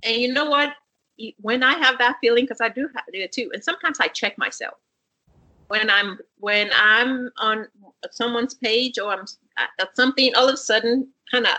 And 0.02 0.16
you 0.16 0.32
know 0.32 0.46
what? 0.46 0.74
When 1.40 1.62
i 1.62 1.74
have 1.74 1.98
that 1.98 2.16
feeling 2.20 2.44
because 2.44 2.60
i 2.60 2.68
do 2.68 2.88
have 2.94 3.04
it 3.08 3.32
too 3.32 3.50
and 3.52 3.62
sometimes 3.62 4.00
i 4.00 4.08
check 4.08 4.36
myself. 4.38 4.74
When 5.68 5.90
i'm 5.90 6.18
when 6.38 6.70
i'm 6.74 7.30
on 7.38 7.68
someone's 8.10 8.54
page 8.54 8.98
or 8.98 9.12
i'm 9.12 9.24
uh, 9.58 9.66
at 9.80 9.96
something 9.96 10.34
all 10.34 10.48
of 10.48 10.54
a 10.54 10.56
sudden 10.56 11.08
kind 11.30 11.46
of 11.46 11.52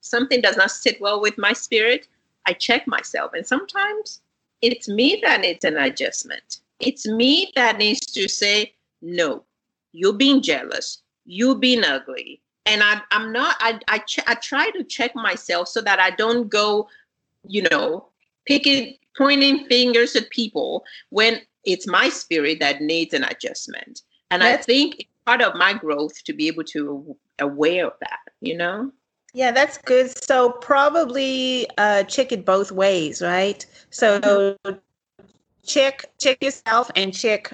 something 0.00 0.40
does 0.40 0.56
not 0.56 0.70
sit 0.70 1.00
well 1.00 1.20
with 1.20 1.36
my 1.38 1.52
spirit 1.52 2.08
i 2.46 2.52
check 2.52 2.86
myself. 2.86 3.32
And 3.34 3.46
sometimes 3.46 4.22
it's 4.62 4.88
me 4.88 5.20
that 5.24 5.40
needs 5.40 5.64
an 5.64 5.76
adjustment. 5.76 6.60
It's 6.78 7.06
me 7.06 7.52
that 7.56 7.78
needs 7.78 8.06
to 8.06 8.28
say 8.28 8.74
no 9.02 9.44
you're 9.92 10.12
being 10.12 10.40
jealous 10.40 11.01
you 11.24 11.54
being 11.54 11.84
ugly. 11.84 12.40
And 12.64 12.80
I, 12.80 13.00
i'm 13.10 13.32
not 13.32 13.56
i 13.58 13.80
I, 13.88 13.98
ch- 13.98 14.20
I 14.26 14.34
try 14.36 14.70
to 14.70 14.84
check 14.84 15.16
myself 15.16 15.66
so 15.66 15.80
that 15.80 15.98
i 15.98 16.10
don't 16.10 16.48
go 16.48 16.88
you 17.48 17.62
know 17.62 18.06
picking 18.46 18.94
pointing 19.18 19.66
fingers 19.66 20.14
at 20.14 20.30
people 20.30 20.84
when 21.10 21.40
it's 21.64 21.88
my 21.88 22.08
spirit 22.08 22.60
that 22.60 22.80
needs 22.80 23.14
an 23.14 23.24
adjustment. 23.24 24.02
And 24.30 24.42
that's, 24.42 24.62
i 24.62 24.66
think 24.66 24.94
it's 25.00 25.08
part 25.26 25.42
of 25.42 25.54
my 25.56 25.72
growth 25.72 26.22
to 26.24 26.32
be 26.32 26.46
able 26.46 26.64
to 26.64 27.16
aware 27.40 27.86
of 27.86 27.94
that 28.00 28.20
you 28.40 28.56
know? 28.56 28.92
Yeah 29.34 29.50
that's 29.50 29.78
good. 29.78 30.16
So 30.24 30.50
probably 30.50 31.66
uh 31.78 32.04
check 32.04 32.32
it 32.32 32.44
both 32.44 32.70
ways 32.70 33.22
right? 33.22 33.64
So 33.90 34.20
mm-hmm. 34.20 34.78
check 35.66 36.04
check 36.20 36.42
yourself 36.42 36.90
and 36.94 37.12
check 37.12 37.52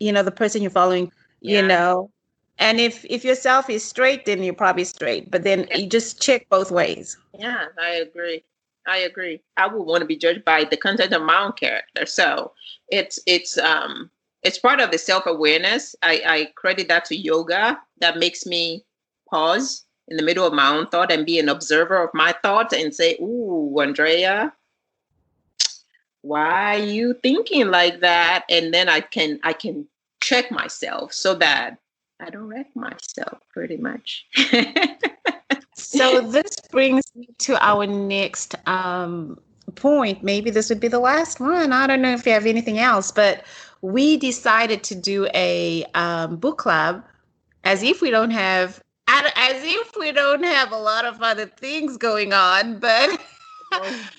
you 0.00 0.10
know 0.10 0.22
the 0.22 0.32
person 0.32 0.62
you're 0.62 0.70
following 0.70 1.12
yeah. 1.40 1.60
you 1.60 1.66
know 1.66 2.10
and 2.58 2.80
if 2.80 3.04
if 3.08 3.24
yourself 3.24 3.68
is 3.70 3.84
straight 3.84 4.24
then 4.24 4.42
you're 4.42 4.54
probably 4.54 4.84
straight 4.84 5.30
but 5.30 5.42
then 5.42 5.66
you 5.74 5.86
just 5.86 6.20
check 6.20 6.48
both 6.48 6.70
ways. 6.70 7.16
Yeah 7.38 7.66
i 7.80 7.90
agree. 7.90 8.44
I 8.86 8.98
agree. 8.98 9.40
I 9.56 9.68
would 9.68 9.84
want 9.84 10.00
to 10.00 10.06
be 10.06 10.16
judged 10.16 10.44
by 10.44 10.64
the 10.64 10.76
content 10.76 11.12
of 11.12 11.22
my 11.22 11.44
own 11.44 11.52
character. 11.52 12.04
So 12.04 12.52
it's 12.88 13.18
it's 13.26 13.56
um 13.58 14.10
it's 14.42 14.58
part 14.58 14.80
of 14.80 14.90
the 14.90 14.98
self-awareness. 14.98 15.94
I 16.02 16.22
i 16.26 16.52
credit 16.56 16.88
that 16.88 17.04
to 17.06 17.16
yoga 17.16 17.80
that 18.00 18.18
makes 18.18 18.44
me 18.44 18.84
pause 19.30 19.84
in 20.08 20.16
the 20.16 20.22
middle 20.22 20.46
of 20.46 20.52
my 20.52 20.68
own 20.68 20.88
thought 20.88 21.12
and 21.12 21.24
be 21.24 21.38
an 21.38 21.48
observer 21.48 22.02
of 22.02 22.10
my 22.12 22.34
thoughts 22.42 22.74
and 22.74 22.92
say 22.94 23.16
ooh 23.20 23.80
andrea 23.80 24.52
why 26.22 26.76
are 26.76 26.84
you 26.84 27.14
thinking 27.14 27.70
like 27.70 28.00
that? 28.00 28.44
And 28.48 28.72
then 28.74 28.88
i 28.88 29.00
can 29.00 29.38
i 29.42 29.52
can 29.52 29.86
check 30.20 30.50
myself 30.50 31.12
so 31.12 31.34
that 31.34 31.78
I 32.22 32.30
don't 32.30 32.48
wreck 32.48 32.74
myself 32.76 33.38
pretty 33.52 33.76
much. 33.76 34.26
so 35.74 36.20
this 36.30 36.56
brings 36.70 37.04
me 37.16 37.28
to 37.38 37.62
our 37.64 37.84
next 37.86 38.54
um, 38.68 39.40
point. 39.74 40.22
Maybe 40.22 40.50
this 40.50 40.68
would 40.68 40.78
be 40.78 40.88
the 40.88 41.00
last 41.00 41.40
one. 41.40 41.72
I 41.72 41.86
don't 41.88 42.00
know 42.00 42.12
if 42.12 42.24
you 42.24 42.32
have 42.32 42.46
anything 42.46 42.78
else, 42.78 43.10
but 43.10 43.44
we 43.80 44.16
decided 44.16 44.84
to 44.84 44.94
do 44.94 45.26
a 45.34 45.84
um, 45.94 46.36
book 46.36 46.58
club 46.58 47.04
as 47.64 47.82
if 47.82 48.00
we 48.00 48.10
don't 48.10 48.30
have 48.30 48.80
as 49.08 49.62
if 49.64 49.92
we 49.98 50.12
don't 50.12 50.44
have 50.44 50.72
a 50.72 50.76
lot 50.76 51.04
of 51.04 51.20
other 51.20 51.46
things 51.46 51.96
going 51.96 52.32
on, 52.32 52.78
but 52.78 53.20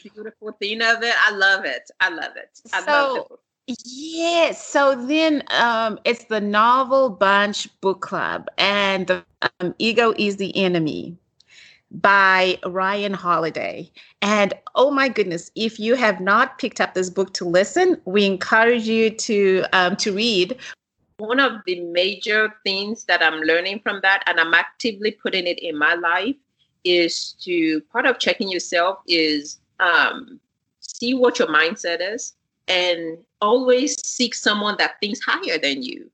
beautiful 0.04 0.52
thing 0.60 0.82
of 0.82 1.02
it. 1.02 1.16
I 1.20 1.32
love 1.32 1.66
it. 1.66 1.90
I 2.00 2.10
love 2.10 2.36
it. 2.36 2.60
I 2.74 2.82
so, 2.82 2.92
love 2.92 3.40
Yes. 3.68 4.66
So 4.66 5.06
then 5.06 5.44
um, 5.52 5.98
it's 6.04 6.26
the 6.26 6.42
Novel 6.42 7.10
Bunch 7.10 7.70
Book 7.80 8.02
Club 8.02 8.50
and 8.58 9.24
um, 9.60 9.74
Ego 9.80 10.14
is 10.18 10.36
the 10.36 10.56
Enemy 10.58 11.18
by 11.92 12.60
Ryan 12.66 13.14
Holiday. 13.14 13.90
And 14.22 14.54
oh 14.76 14.92
my 14.92 15.08
goodness, 15.08 15.50
if 15.56 15.80
you 15.80 15.96
have 15.96 16.20
not 16.20 16.58
picked 16.58 16.82
up 16.82 16.94
this 16.94 17.10
book 17.10 17.34
to 17.36 17.46
listen, 17.46 18.02
we 18.06 18.26
encourage 18.26 18.88
you 18.88 19.10
to 19.12 19.64
um, 19.72 19.96
to 19.98 20.12
read. 20.12 20.58
One 21.18 21.40
of 21.40 21.54
the 21.66 21.80
major 21.80 22.54
things 22.66 23.06
that 23.06 23.24
I'm 23.24 23.42
learning 23.42 23.80
from 23.80 24.00
that, 24.02 24.24
and 24.26 24.40
I'm 24.40 24.54
actively 24.54 25.12
putting 25.12 25.48
it 25.48 25.60
in 25.60 25.78
my 25.78 25.94
life, 25.94 26.36
is 26.84 27.34
to 27.44 27.80
part 27.94 28.06
of 28.08 28.20
checking 28.20 28.50
yourself 28.50 29.00
is 29.08 29.60
um, 29.80 30.40
see 30.82 31.14
what 31.14 31.40
your 31.40 31.48
mindset 31.48 32.00
is 32.02 32.34
and 32.68 33.18
always 33.42 33.96
seek 34.06 34.34
someone 34.34 34.76
that 34.80 35.00
thinks 35.00 35.20
higher 35.22 35.58
than 35.58 35.84
you 35.84 36.10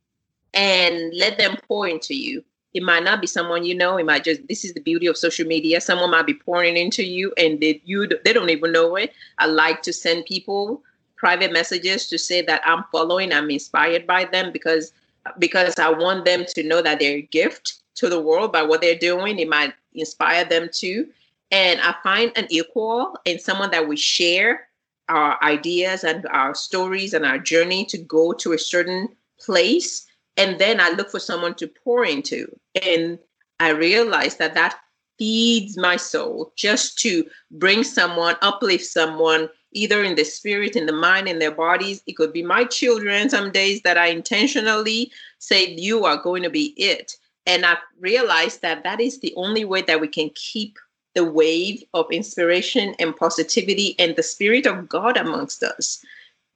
and 0.53 1.13
let 1.15 1.37
them 1.37 1.57
pour 1.67 1.87
into 1.87 2.15
you. 2.15 2.43
It 2.73 2.83
might 2.83 3.03
not 3.03 3.21
be 3.21 3.27
someone 3.27 3.65
you 3.65 3.75
know. 3.75 3.97
It 3.97 4.05
might 4.05 4.23
just 4.23 4.47
this 4.47 4.63
is 4.63 4.73
the 4.73 4.81
beauty 4.81 5.07
of 5.07 5.17
social 5.17 5.45
media. 5.45 5.81
Someone 5.81 6.11
might 6.11 6.27
be 6.27 6.35
pouring 6.35 6.77
into 6.77 7.03
you, 7.03 7.33
and 7.37 7.59
they 7.59 7.81
you 7.83 8.07
they 8.23 8.31
don't 8.31 8.51
even 8.51 8.71
know 8.71 8.95
it. 8.95 9.13
I 9.39 9.47
like 9.47 9.81
to 9.83 9.93
send 9.93 10.25
people 10.25 10.83
private 11.15 11.51
messages 11.51 12.07
to 12.09 12.17
say 12.17 12.41
that 12.43 12.61
I'm 12.65 12.83
following. 12.91 13.33
I'm 13.33 13.49
inspired 13.49 14.05
by 14.05 14.25
them 14.25 14.51
because 14.51 14.93
because 15.39 15.79
I 15.79 15.89
want 15.89 16.25
them 16.25 16.45
to 16.47 16.63
know 16.63 16.81
that 16.81 16.99
they're 16.99 17.17
a 17.17 17.21
gift 17.23 17.79
to 17.95 18.07
the 18.07 18.21
world 18.21 18.51
by 18.53 18.61
what 18.63 18.81
they're 18.81 18.97
doing. 18.97 19.39
It 19.39 19.49
might 19.49 19.73
inspire 19.93 20.45
them 20.45 20.69
too. 20.71 21.07
And 21.51 21.81
I 21.81 21.95
find 22.03 22.31
an 22.35 22.45
equal 22.49 23.15
in 23.25 23.39
someone 23.39 23.71
that 23.71 23.87
we 23.87 23.97
share 23.97 24.68
our 25.09 25.43
ideas 25.43 26.03
and 26.03 26.25
our 26.27 26.55
stories 26.55 27.13
and 27.13 27.25
our 27.25 27.39
journey 27.39 27.83
to 27.85 27.97
go 27.97 28.31
to 28.33 28.53
a 28.53 28.59
certain 28.59 29.09
place 29.39 30.05
and 30.37 30.57
then 30.59 30.79
i 30.79 30.89
look 30.91 31.11
for 31.11 31.19
someone 31.19 31.53
to 31.55 31.67
pour 31.67 32.05
into. 32.05 32.47
And 32.81 33.19
i 33.59 33.69
realize 33.69 34.37
that 34.37 34.53
that 34.53 34.77
feeds 35.17 35.77
my 35.77 35.97
soul 35.97 36.53
just 36.55 36.97
to 36.99 37.25
bring 37.51 37.83
someone 37.83 38.35
uplift 38.41 38.85
someone 38.85 39.49
either 39.73 40.03
in 40.03 40.15
the 40.15 40.23
spirit 40.23 40.75
in 40.75 40.85
the 40.85 40.93
mind 40.93 41.27
in 41.27 41.39
their 41.39 41.51
bodies. 41.51 42.01
It 42.07 42.15
could 42.15 42.33
be 42.33 42.41
my 42.41 42.63
children 42.63 43.29
some 43.29 43.51
days 43.51 43.81
that 43.81 43.97
i 43.97 44.07
intentionally 44.07 45.11
say 45.39 45.67
you 45.75 46.05
are 46.05 46.17
going 46.17 46.43
to 46.43 46.49
be 46.49 46.73
it. 46.77 47.17
And 47.45 47.65
i 47.65 47.77
realized 47.99 48.61
that 48.61 48.83
that 48.83 49.01
is 49.01 49.19
the 49.19 49.33
only 49.35 49.65
way 49.65 49.81
that 49.81 49.99
we 49.99 50.07
can 50.07 50.29
keep 50.35 50.79
the 51.19 51.25
wave 51.25 51.83
of 51.93 52.05
inspiration 52.11 52.95
and 52.97 53.13
positivity 53.13 53.93
and 53.99 54.15
the 54.15 54.23
spirit 54.23 54.65
of 54.65 54.87
God 54.87 55.17
amongst 55.17 55.61
us. 55.63 56.01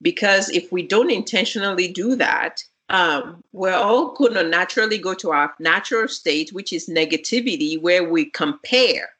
Because 0.00 0.48
if 0.48 0.72
we 0.72 0.82
don't 0.82 1.10
intentionally 1.10 1.86
do 1.86 2.16
that, 2.16 2.64
um, 2.88 3.44
we're 3.52 3.74
all 3.74 4.14
going 4.14 4.32
to 4.32 4.42
naturally 4.42 4.96
go 4.96 5.12
to 5.12 5.32
our 5.32 5.52
natural 5.58 6.08
state, 6.08 6.50
which 6.54 6.72
is 6.72 6.88
negativity, 6.88 7.78
where 7.78 8.08
we 8.08 8.24
compare. 8.24 9.10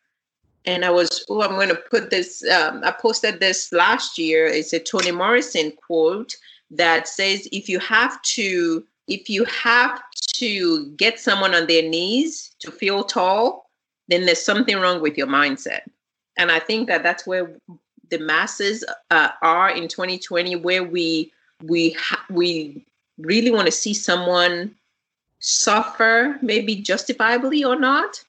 And 0.64 0.83
I 0.83 0.88
was, 0.88 1.26
oh, 1.28 1.42
I'm 1.42 1.57
going 1.57 1.68
to 1.68 1.83
put 1.90 2.09
this, 2.09 2.42
um, 2.48 2.80
I 2.83 2.90
posted 2.90 3.40
this 3.40 3.70
last 3.70 4.16
year. 4.16 4.46
It's 4.46 4.72
a 4.72 4.80
Toni 4.80 5.11
Morrison 5.11 5.72
quote 5.87 6.35
that 6.70 7.07
says, 7.07 7.46
if 7.52 7.68
you 7.68 7.78
have 7.80 8.20
to, 8.22 8.83
if 9.09 9.28
you 9.28 9.44
have 9.44 10.00
to 10.37 10.87
get 10.96 11.20
someone 11.20 11.54
on 11.54 11.66
their 11.66 11.87
knees 11.87 12.54
to 12.61 12.70
feel 12.70 13.04
tall, 13.04 13.63
then 14.09 14.27
there's 14.27 14.43
something 14.43 14.77
wrong 14.77 15.01
with 15.01 15.17
your 15.17 15.27
mindset. 15.27 15.81
And 16.37 16.51
I 16.51 16.59
think 16.59 16.88
that 16.88 17.03
that's 17.03 17.27
where 17.27 17.57
the 18.11 18.19
masses 18.19 18.85
uh, 19.11 19.31
are 19.43 19.71
in 19.71 19.88
2020, 19.88 20.57
where 20.57 20.85
we 20.85 21.33
we 21.62 21.90
ha- 21.90 22.25
we 22.29 22.85
really 23.19 23.51
want 23.51 23.67
to 23.67 23.73
see 23.73 23.95
someone 23.95 24.75
suffer, 25.38 26.38
maybe 26.43 26.77
justifiably 26.77 27.64
or 27.64 27.77
not, 27.77 28.23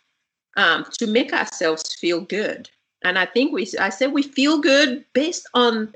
um, 0.58 0.86
to 1.00 1.08
make 1.08 1.34
ourselves 1.34 1.94
feel 1.96 2.22
good. 2.22 2.70
And 3.04 3.18
I 3.18 3.26
think 3.26 3.52
we, 3.52 3.68
I 3.80 3.90
said 3.90 4.14
we 4.14 4.24
feel 4.24 4.60
good 4.60 5.04
based 5.14 5.48
on 5.54 5.94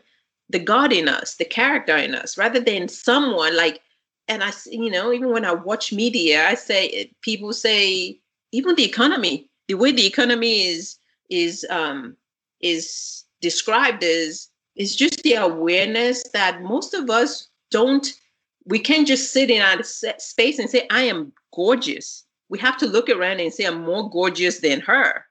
the 0.49 0.59
God 0.59 0.91
in 0.91 1.07
us, 1.07 1.35
the 1.35 1.45
character 1.45 1.95
in 1.95 2.15
us, 2.15 2.37
rather 2.37 2.59
than 2.59 2.87
someone 2.87 3.55
like. 3.55 3.81
And 4.27 4.43
I, 4.43 4.51
you 4.67 4.91
know, 4.91 5.11
even 5.11 5.31
when 5.31 5.43
I 5.43 5.53
watch 5.53 5.91
media, 5.91 6.47
I 6.47 6.53
say 6.53 7.11
people 7.21 7.51
say 7.51 8.19
even 8.51 8.75
the 8.75 8.85
economy 8.85 9.49
the 9.69 9.75
way 9.75 9.93
the 9.93 10.05
economy 10.05 10.63
is 10.63 10.97
is 11.29 11.65
um, 11.69 12.17
is 12.59 13.23
described 13.39 14.03
is 14.03 14.49
is 14.75 14.95
just 14.95 15.23
the 15.23 15.35
awareness 15.35 16.23
that 16.33 16.61
most 16.61 16.93
of 16.93 17.09
us 17.09 17.47
don't 17.71 18.13
we 18.65 18.79
can't 18.79 19.07
just 19.07 19.31
sit 19.31 19.49
in 19.49 19.61
our 19.61 19.81
space 19.83 20.59
and 20.59 20.69
say 20.69 20.85
i 20.91 21.03
am 21.03 21.31
gorgeous 21.53 22.25
we 22.49 22.59
have 22.59 22.77
to 22.77 22.87
look 22.87 23.09
around 23.09 23.39
and 23.39 23.53
say 23.53 23.63
i'm 23.63 23.85
more 23.85 24.09
gorgeous 24.09 24.59
than 24.59 24.81
her 24.81 25.23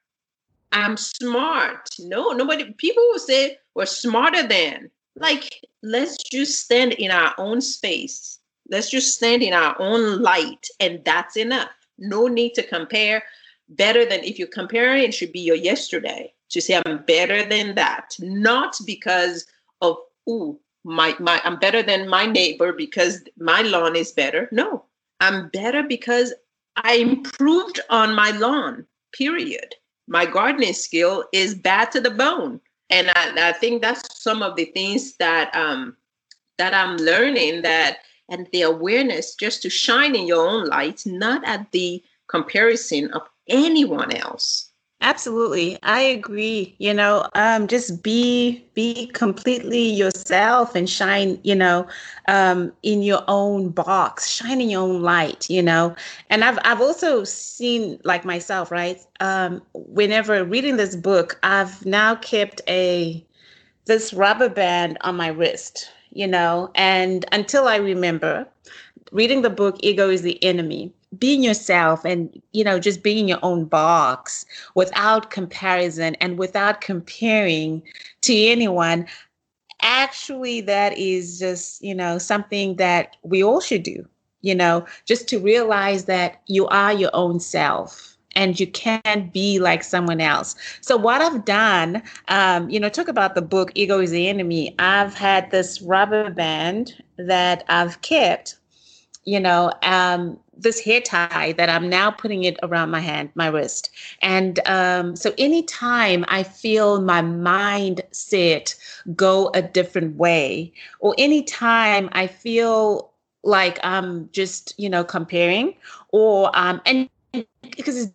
I'm 0.70 0.96
smart. 0.96 1.88
No, 1.98 2.32
nobody, 2.32 2.72
people 2.74 3.02
will 3.10 3.18
say 3.18 3.56
we're 3.74 3.86
smarter 3.86 4.46
than. 4.46 4.90
Like, 5.16 5.64
let's 5.82 6.22
just 6.22 6.60
stand 6.60 6.92
in 6.94 7.10
our 7.10 7.34
own 7.38 7.60
space. 7.60 8.38
Let's 8.70 8.90
just 8.90 9.16
stand 9.16 9.42
in 9.42 9.54
our 9.54 9.74
own 9.80 10.20
light, 10.20 10.66
and 10.78 11.02
that's 11.04 11.36
enough. 11.36 11.70
No 11.98 12.26
need 12.26 12.52
to 12.54 12.62
compare 12.62 13.22
better 13.68 14.04
than 14.04 14.24
if 14.24 14.38
you're 14.38 14.48
comparing, 14.48 15.04
it 15.04 15.14
should 15.14 15.32
be 15.32 15.40
your 15.40 15.56
yesterday 15.56 16.32
to 16.50 16.60
say, 16.60 16.80
I'm 16.84 17.04
better 17.04 17.44
than 17.44 17.74
that. 17.74 18.16
Not 18.20 18.76
because 18.86 19.46
of, 19.82 19.96
ooh, 20.28 20.58
my, 20.84 21.14
my, 21.18 21.40
I'm 21.44 21.58
better 21.58 21.82
than 21.82 22.08
my 22.08 22.26
neighbor 22.26 22.72
because 22.72 23.22
my 23.38 23.62
lawn 23.62 23.96
is 23.96 24.12
better. 24.12 24.48
No, 24.52 24.84
I'm 25.20 25.48
better 25.50 25.82
because 25.82 26.32
I 26.76 26.94
improved 26.94 27.80
on 27.90 28.14
my 28.14 28.30
lawn, 28.30 28.86
period. 29.12 29.74
My 30.06 30.24
gardening 30.24 30.72
skill 30.72 31.24
is 31.32 31.54
bad 31.54 31.92
to 31.92 32.00
the 32.00 32.10
bone. 32.10 32.60
And 32.90 33.10
I, 33.14 33.50
I 33.50 33.52
think 33.52 33.82
that's 33.82 34.22
some 34.22 34.42
of 34.42 34.56
the 34.56 34.64
things 34.66 35.16
that 35.16 35.54
um, 35.54 35.96
that 36.56 36.72
I'm 36.72 36.96
learning 36.96 37.62
that 37.62 37.98
and 38.30 38.48
the 38.52 38.62
awareness 38.62 39.34
just 39.34 39.62
to 39.62 39.70
shine 39.70 40.14
in 40.14 40.26
your 40.26 40.46
own 40.46 40.66
light, 40.66 41.02
not 41.06 41.46
at 41.46 41.70
the 41.72 42.02
comparison 42.28 43.10
of 43.12 43.22
anyone 43.48 44.12
else. 44.14 44.70
Absolutely. 45.00 45.78
I 45.84 46.00
agree. 46.00 46.74
You 46.78 46.92
know, 46.92 47.28
um, 47.34 47.68
just 47.68 48.02
be 48.02 48.64
be 48.74 49.06
completely 49.06 49.78
yourself 49.88 50.74
and 50.74 50.88
shine, 50.90 51.38
you 51.44 51.54
know, 51.54 51.86
um, 52.26 52.72
in 52.82 53.02
your 53.02 53.22
own 53.28 53.68
box, 53.70 54.28
shine 54.28 54.60
in 54.60 54.68
your 54.70 54.82
own 54.82 55.00
light, 55.02 55.48
you 55.48 55.62
know. 55.62 55.94
And 56.30 56.42
I've 56.44 56.58
I've 56.64 56.80
also 56.80 57.22
seen 57.24 58.00
like 58.04 58.24
myself, 58.24 58.72
right? 58.72 59.00
Um, 59.20 59.62
whenever 59.74 60.44
reading 60.44 60.76
this 60.76 60.96
book, 60.96 61.38
I've 61.44 61.86
now 61.86 62.16
kept 62.16 62.60
a 62.68 63.24
this 63.86 64.12
rubber 64.12 64.48
band 64.48 64.98
on 65.02 65.16
my 65.16 65.28
wrist, 65.28 65.90
you 66.10 66.26
know, 66.26 66.70
and 66.74 67.24
until 67.32 67.68
I 67.68 67.76
remember 67.76 68.46
reading 69.12 69.42
the 69.42 69.50
book 69.50 69.76
Ego 69.80 70.10
is 70.10 70.22
the 70.22 70.42
Enemy 70.44 70.92
being 71.18 71.42
yourself 71.42 72.04
and 72.04 72.42
you 72.52 72.62
know 72.64 72.78
just 72.78 73.02
being 73.02 73.18
in 73.18 73.28
your 73.28 73.38
own 73.42 73.64
box 73.64 74.44
without 74.74 75.30
comparison 75.30 76.14
and 76.16 76.38
without 76.38 76.80
comparing 76.80 77.82
to 78.20 78.34
anyone 78.46 79.06
actually 79.80 80.60
that 80.60 80.96
is 80.98 81.38
just 81.38 81.82
you 81.82 81.94
know 81.94 82.18
something 82.18 82.76
that 82.76 83.16
we 83.22 83.42
all 83.42 83.60
should 83.60 83.82
do 83.82 84.06
you 84.42 84.54
know 84.54 84.84
just 85.06 85.28
to 85.28 85.38
realize 85.38 86.04
that 86.04 86.42
you 86.46 86.66
are 86.66 86.92
your 86.92 87.10
own 87.14 87.40
self 87.40 88.18
and 88.38 88.60
you 88.60 88.68
can't 88.68 89.32
be 89.32 89.58
like 89.58 89.82
someone 89.82 90.20
else. 90.20 90.54
So 90.80 90.96
what 90.96 91.20
I've 91.20 91.44
done, 91.44 92.00
um, 92.28 92.70
you 92.70 92.78
know, 92.78 92.88
talk 92.88 93.08
about 93.08 93.34
the 93.34 93.42
book 93.42 93.72
Ego 93.74 93.98
is 93.98 94.12
the 94.12 94.28
Enemy. 94.28 94.76
I've 94.78 95.14
had 95.14 95.50
this 95.50 95.82
rubber 95.82 96.30
band 96.30 97.02
that 97.16 97.64
I've 97.68 98.00
kept, 98.02 98.57
you 99.28 99.38
know, 99.38 99.70
um, 99.82 100.38
this 100.56 100.80
hair 100.80 101.02
tie 101.02 101.52
that 101.52 101.68
I'm 101.68 101.90
now 101.90 102.10
putting 102.10 102.44
it 102.44 102.58
around 102.62 102.90
my 102.90 103.00
hand, 103.00 103.28
my 103.34 103.48
wrist. 103.48 103.90
And 104.22 104.58
um, 104.66 105.16
so 105.16 105.34
anytime 105.36 106.24
I 106.28 106.42
feel 106.42 107.02
my 107.02 107.20
mindset 107.20 108.74
go 109.14 109.50
a 109.52 109.60
different 109.60 110.16
way, 110.16 110.72
or 111.00 111.14
anytime 111.18 112.08
I 112.12 112.26
feel 112.26 113.12
like 113.44 113.78
I'm 113.82 114.30
just, 114.32 114.74
you 114.78 114.88
know, 114.88 115.04
comparing, 115.04 115.74
or 116.08 116.50
um, 116.58 116.80
and 116.86 117.10
because 117.60 118.04
it 118.04 118.14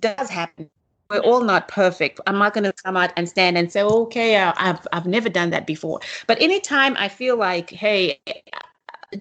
does 0.00 0.28
happen. 0.28 0.68
We're 1.10 1.20
all 1.20 1.42
not 1.42 1.68
perfect. 1.68 2.20
I'm 2.26 2.38
not 2.38 2.54
going 2.54 2.64
to 2.64 2.72
come 2.84 2.96
out 2.96 3.12
and 3.16 3.28
stand 3.28 3.58
and 3.58 3.70
say, 3.72 3.82
"Okay, 3.82 4.36
I've 4.36 4.86
I've 4.92 5.06
never 5.06 5.28
done 5.28 5.50
that 5.50 5.66
before." 5.66 6.00
But 6.28 6.40
anytime 6.40 6.96
I 6.98 7.08
feel 7.08 7.36
like, 7.36 7.70
"Hey, 7.70 8.20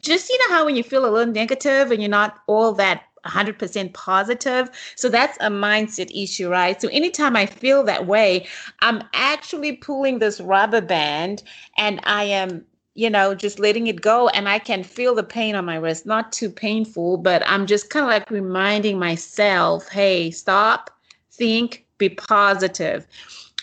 just 0.02 0.30
you 0.30 0.38
know 0.40 0.56
how 0.56 0.66
when 0.66 0.76
you 0.76 0.84
feel 0.84 1.06
a 1.06 1.10
little 1.10 1.34
negative 1.34 1.92
and 1.92 2.02
you're 2.02 2.10
not 2.10 2.40
all 2.48 2.74
that 2.74 3.04
100% 3.26 3.94
positive. 3.94 4.70
So 4.96 5.10
that's 5.10 5.38
a 5.40 5.50
mindset 5.50 6.12
issue, 6.14 6.50
right? 6.50 6.82
So 6.82 6.88
anytime 6.90 7.36
I 7.36 7.46
feel 7.46 7.84
that 7.84 8.08
way, 8.08 8.48
I'm 8.80 9.04
actually 9.14 9.74
pulling 9.74 10.20
this 10.20 10.40
rubber 10.40 10.82
band 10.82 11.44
and 11.78 12.00
I 12.04 12.24
am, 12.24 12.66
you 12.96 13.10
know, 13.10 13.36
just 13.36 13.60
letting 13.60 13.88
it 13.88 14.02
go 14.02 14.30
and 14.30 14.48
I 14.48 14.60
can 14.60 14.84
feel 14.84 15.16
the 15.16 15.24
pain 15.24 15.56
on 15.56 15.66
my 15.66 15.76
wrist. 15.76 16.06
Not 16.06 16.32
too 16.32 16.50
painful, 16.50 17.18
but 17.18 17.44
I'm 17.46 17.66
just 17.66 17.90
kind 17.90 18.06
of 18.06 18.10
like 18.10 18.30
reminding 18.30 19.00
myself, 19.00 19.90
hey, 19.90 20.32
stop, 20.32 20.92
think, 21.32 21.86
be 21.98 22.10
positive. 22.10 23.06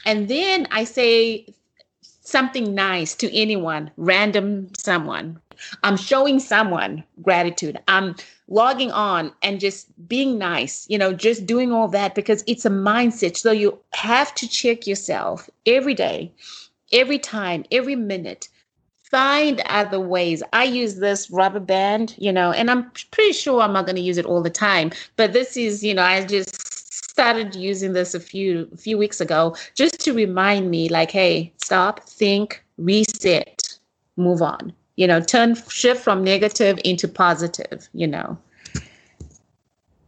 And 0.04 0.28
then 0.28 0.68
I 0.70 0.84
say 0.84 1.46
something 2.26 2.74
nice 2.74 3.14
to 3.16 3.34
anyone, 3.34 3.90
random 3.96 4.68
someone, 4.76 5.40
I'm 5.82 5.96
showing 5.96 6.40
someone 6.40 7.04
gratitude. 7.22 7.78
I'm 7.88 8.14
logging 8.48 8.90
on 8.90 9.32
and 9.42 9.60
just 9.60 9.88
being 10.08 10.38
nice, 10.38 10.86
you 10.88 10.98
know, 10.98 11.12
just 11.12 11.46
doing 11.46 11.72
all 11.72 11.88
that 11.88 12.14
because 12.14 12.44
it's 12.46 12.64
a 12.64 12.70
mindset. 12.70 13.36
So 13.36 13.52
you 13.52 13.78
have 13.94 14.34
to 14.34 14.48
check 14.48 14.86
yourself 14.86 15.48
every 15.64 15.94
day, 15.94 16.32
every 16.92 17.18
time, 17.18 17.64
every 17.70 17.96
minute. 17.96 18.48
Find 19.10 19.62
other 19.66 20.00
ways. 20.00 20.42
I 20.52 20.64
use 20.64 20.96
this 20.96 21.30
rubber 21.30 21.60
band, 21.60 22.16
you 22.18 22.32
know, 22.32 22.50
and 22.50 22.68
I'm 22.70 22.90
pretty 23.12 23.32
sure 23.32 23.60
I'm 23.62 23.72
not 23.72 23.86
going 23.86 23.96
to 23.96 24.02
use 24.02 24.18
it 24.18 24.26
all 24.26 24.42
the 24.42 24.50
time. 24.50 24.90
But 25.14 25.32
this 25.32 25.56
is, 25.56 25.84
you 25.84 25.94
know, 25.94 26.02
I 26.02 26.24
just 26.24 26.75
started 27.16 27.54
using 27.54 27.94
this 27.94 28.12
a 28.12 28.20
few 28.20 28.68
a 28.74 28.76
few 28.76 28.98
weeks 28.98 29.22
ago 29.22 29.56
just 29.74 29.98
to 29.98 30.12
remind 30.12 30.70
me 30.70 30.86
like 30.90 31.10
hey 31.10 31.50
stop 31.56 32.00
think 32.00 32.62
reset 32.76 33.78
move 34.18 34.42
on. 34.42 34.70
You 34.96 35.06
know 35.06 35.22
turn 35.22 35.54
shift 35.70 36.04
from 36.04 36.22
negative 36.22 36.78
into 36.84 37.08
positive 37.08 37.88
you 37.94 38.06
know. 38.06 38.36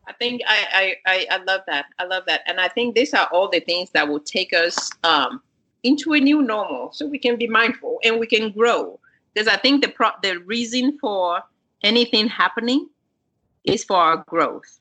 I 0.07 0.13
think 0.19 0.43
I, 0.47 0.97
I 1.07 1.27
i 1.31 1.37
love 1.45 1.63
that. 1.67 1.87
I 1.99 2.05
love 2.05 2.25
that. 2.27 2.43
And 2.47 2.61
i 2.61 2.69
think 2.69 2.95
these 2.95 3.15
are 3.15 3.27
all 3.33 3.49
the 3.49 3.61
things 3.61 3.89
that 3.93 4.07
will 4.07 4.21
take 4.21 4.53
us 4.53 4.91
um 5.03 5.41
into 5.85 6.13
a 6.13 6.21
new 6.21 6.43
normal 6.43 6.93
so 6.93 7.07
we 7.07 7.19
can 7.19 7.37
be 7.39 7.47
mindful 7.47 8.01
and 8.05 8.21
we 8.21 8.27
can 8.27 8.51
grow. 8.51 9.01
Because 9.33 9.49
i 9.49 9.57
think 9.57 9.81
the 9.83 9.89
pro- 9.89 10.21
the 10.23 10.41
reason 10.41 10.99
for 10.99 11.43
anything 11.83 12.29
happening 12.29 12.87
is 13.65 13.83
for 13.83 13.97
our 13.97 14.19
growth 14.29 14.79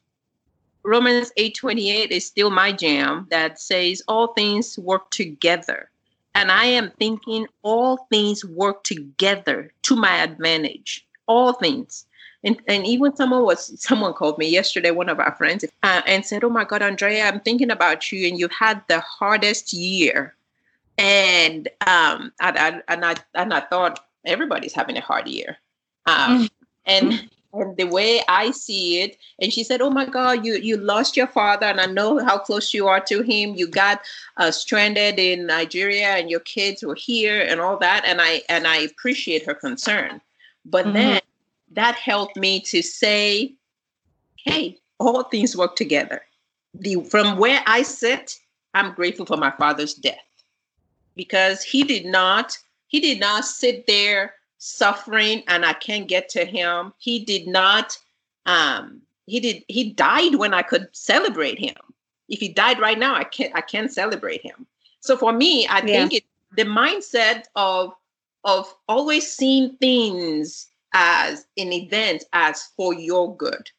romans 0.88 1.32
8.28 1.38 2.08
is 2.12 2.26
still 2.26 2.50
my 2.50 2.72
jam 2.72 3.28
that 3.30 3.60
says 3.60 4.02
all 4.08 4.34
things 4.34 4.80
work 4.80 5.12
together 5.12 5.90
and 6.38 6.52
I 6.52 6.66
am 6.66 6.92
thinking 7.00 7.48
all 7.64 8.06
things 8.12 8.46
work 8.46 8.84
together 8.84 9.74
to 9.82 9.96
my 9.96 10.18
advantage. 10.18 11.04
All 11.26 11.54
things. 11.54 12.06
And, 12.44 12.62
and 12.68 12.86
even 12.86 13.16
someone 13.16 13.44
was 13.44 13.82
someone 13.82 14.14
called 14.14 14.38
me 14.38 14.48
yesterday, 14.48 14.92
one 14.92 15.10
of 15.10 15.20
our 15.20 15.34
friends, 15.34 15.66
uh, 15.82 16.02
and 16.06 16.24
said, 16.24 16.44
"Oh 16.44 16.50
my 16.50 16.64
God, 16.64 16.84
Andrea, 16.84 17.26
I'm 17.26 17.40
thinking 17.40 17.72
about 17.72 18.12
you, 18.12 18.28
and 18.28 18.40
you 18.40 18.48
had 18.50 18.84
the 18.88 19.00
hardest 19.00 19.74
year." 19.74 20.36
And 21.00 21.68
um, 21.88 22.32
I, 22.40 22.52
I, 22.52 22.82
and 22.88 23.04
I 23.04 23.16
and 23.34 23.52
I 23.52 23.62
thought 23.62 24.06
everybody's 24.24 24.74
having 24.74 24.96
a 24.96 25.02
hard 25.02 25.28
year, 25.28 25.58
um, 26.06 26.44
mm. 26.44 26.50
and 26.86 27.30
and 27.54 27.78
the 27.78 27.86
way 27.86 28.22
I 28.28 28.52
see 28.52 29.02
it, 29.02 29.18
and 29.42 29.52
she 29.52 29.64
said, 29.64 29.82
"Oh 29.82 29.90
my 29.90 30.06
God, 30.06 30.46
you 30.46 30.56
you 30.56 30.78
lost 30.78 31.16
your 31.16 31.28
father, 31.28 31.66
and 31.66 31.80
I 31.80 31.86
know 31.86 32.24
how 32.24 32.38
close 32.38 32.74
you 32.74 32.88
are 32.88 33.00
to 33.02 33.22
him. 33.22 33.56
You 33.56 33.68
got 33.68 34.02
uh, 34.38 34.52
stranded 34.52 35.20
in 35.20 35.48
Nigeria, 35.48 36.10
and 36.10 36.30
your 36.30 36.42
kids 36.42 36.84
were 36.84 36.96
here, 36.96 37.42
and 37.42 37.60
all 37.60 37.78
that." 37.78 38.04
And 38.06 38.22
I 38.22 38.42
and 38.50 38.68
I 38.68 38.78
appreciate 38.78 39.46
her 39.46 39.56
concern, 39.56 40.22
but 40.66 40.86
mm-hmm. 40.86 40.94
then 40.94 41.22
that 41.72 41.96
helped 41.96 42.38
me 42.38 42.60
to 42.62 42.82
say, 42.82 43.54
"Hey, 44.36 44.80
all 45.00 45.24
things 45.24 45.56
work 45.56 45.76
together." 45.76 46.22
The 46.74 47.02
from 47.04 47.38
where 47.38 47.64
I 47.66 47.82
sit, 47.82 48.40
I'm 48.74 48.94
grateful 48.94 49.26
for 49.26 49.38
my 49.38 49.52
father's 49.52 49.94
death 49.94 50.20
because 51.16 51.64
he 51.64 51.84
did 51.84 52.06
not 52.06 52.58
he 52.88 53.00
did 53.00 53.20
not 53.20 53.44
sit 53.44 53.88
there 53.88 54.36
suffering 54.58 55.44
and 55.48 55.66
I 55.66 55.74
can't 55.74 56.08
get 56.08 56.30
to 56.30 56.46
him. 56.46 56.94
He 56.98 57.24
did 57.24 57.48
not 57.48 57.98
um 58.46 59.02
he 59.26 59.40
did 59.40 59.64
he 59.68 59.92
died 59.92 60.36
when 60.36 60.54
I 60.54 60.62
could 60.62 60.88
celebrate 60.94 61.60
him. 61.60 61.76
If 62.30 62.40
he 62.40 62.50
died 62.50 62.80
right 62.80 62.98
now, 62.98 63.16
I 63.16 63.24
can't 63.24 63.56
I 63.56 63.62
can't 63.62 63.92
celebrate 63.92 64.42
him. 64.42 64.66
So 65.00 65.16
for 65.18 65.32
me, 65.32 65.68
I 65.68 65.78
yeah. 65.78 65.82
think 65.86 66.14
it 66.14 66.24
the 66.56 66.64
mindset 66.64 67.46
of 67.56 67.94
of 68.44 68.74
always 68.88 69.32
seeing 69.32 69.76
things 69.78 70.68
as 70.94 71.46
an 71.58 71.74
event 71.74 72.24
as 72.34 72.64
for 72.76 72.94
your 72.94 73.36
good. 73.36 73.70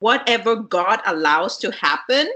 Whatever 0.00 0.56
God 0.56 1.00
allows 1.06 1.56
to 1.58 1.70
happen, 1.70 2.28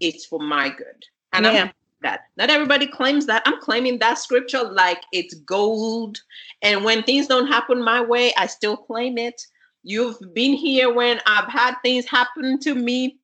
it's 0.00 0.24
for 0.26 0.38
my 0.38 0.68
good. 0.68 1.04
And 1.32 1.44
yeah. 1.44 1.50
I'm 1.50 1.72
that. 2.04 2.26
Not 2.36 2.50
everybody 2.50 2.86
claims 2.86 3.26
that. 3.26 3.42
I'm 3.44 3.60
claiming 3.60 3.98
that 3.98 4.18
scripture 4.18 4.62
like 4.62 5.02
it's 5.12 5.34
gold. 5.34 6.20
And 6.62 6.84
when 6.84 7.02
things 7.02 7.26
don't 7.26 7.48
happen 7.48 7.82
my 7.82 8.00
way, 8.00 8.32
I 8.36 8.46
still 8.46 8.76
claim 8.76 9.18
it. 9.18 9.42
You've 9.82 10.18
been 10.32 10.54
here 10.54 10.92
when 10.92 11.20
I've 11.26 11.48
had 11.48 11.74
things 11.82 12.06
happen 12.06 12.60
to 12.60 12.74
me 12.74 13.18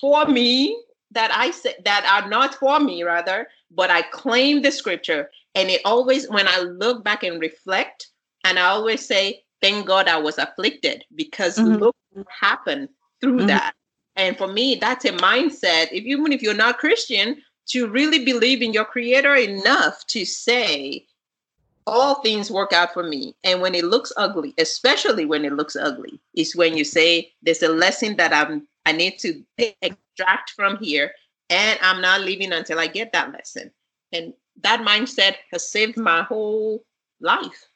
for 0.00 0.26
me 0.26 0.80
that 1.12 1.30
I 1.32 1.50
say 1.50 1.74
that 1.84 2.04
are 2.10 2.28
not 2.28 2.54
for 2.54 2.80
me, 2.80 3.02
rather, 3.04 3.48
but 3.70 3.90
I 3.90 4.02
claim 4.02 4.62
the 4.62 4.72
scripture. 4.72 5.30
And 5.54 5.70
it 5.70 5.80
always, 5.84 6.28
when 6.28 6.48
I 6.48 6.60
look 6.60 7.04
back 7.04 7.22
and 7.22 7.40
reflect, 7.40 8.08
and 8.44 8.58
I 8.58 8.66
always 8.66 9.06
say, 9.06 9.44
thank 9.62 9.86
God 9.86 10.08
I 10.08 10.18
was 10.18 10.38
afflicted 10.38 11.04
because 11.14 11.56
mm-hmm. 11.56 11.76
look 11.76 11.96
what 12.12 12.26
happened 12.40 12.88
through 13.20 13.38
mm-hmm. 13.38 13.46
that. 13.46 13.74
And 14.16 14.36
for 14.36 14.46
me, 14.46 14.74
that's 14.74 15.04
a 15.04 15.12
mindset. 15.12 15.88
If 15.92 16.04
even 16.04 16.32
if 16.32 16.42
you're 16.42 16.54
not 16.54 16.78
Christian, 16.78 17.40
to 17.66 17.88
really 17.88 18.24
believe 18.24 18.62
in 18.62 18.72
your 18.72 18.84
creator 18.84 19.34
enough 19.34 20.06
to 20.08 20.24
say, 20.24 21.06
all 21.86 22.16
things 22.22 22.50
work 22.50 22.72
out 22.72 22.94
for 22.94 23.02
me. 23.02 23.34
And 23.44 23.60
when 23.60 23.74
it 23.74 23.84
looks 23.84 24.12
ugly, 24.16 24.54
especially 24.58 25.24
when 25.24 25.44
it 25.44 25.52
looks 25.52 25.76
ugly, 25.76 26.20
is 26.34 26.56
when 26.56 26.76
you 26.76 26.84
say 26.84 27.32
there's 27.42 27.62
a 27.62 27.68
lesson 27.68 28.16
that 28.16 28.32
I'm 28.32 28.66
I 28.86 28.92
need 28.92 29.18
to 29.20 29.42
extract 29.80 30.50
from 30.50 30.76
here, 30.76 31.12
and 31.48 31.78
I'm 31.82 32.02
not 32.02 32.20
leaving 32.20 32.52
until 32.52 32.78
I 32.78 32.86
get 32.86 33.12
that 33.12 33.32
lesson. 33.32 33.70
And 34.12 34.34
that 34.62 34.80
mindset 34.80 35.36
has 35.50 35.68
saved 35.68 35.96
my 35.96 36.22
whole 36.22 36.84
life. 37.20 37.66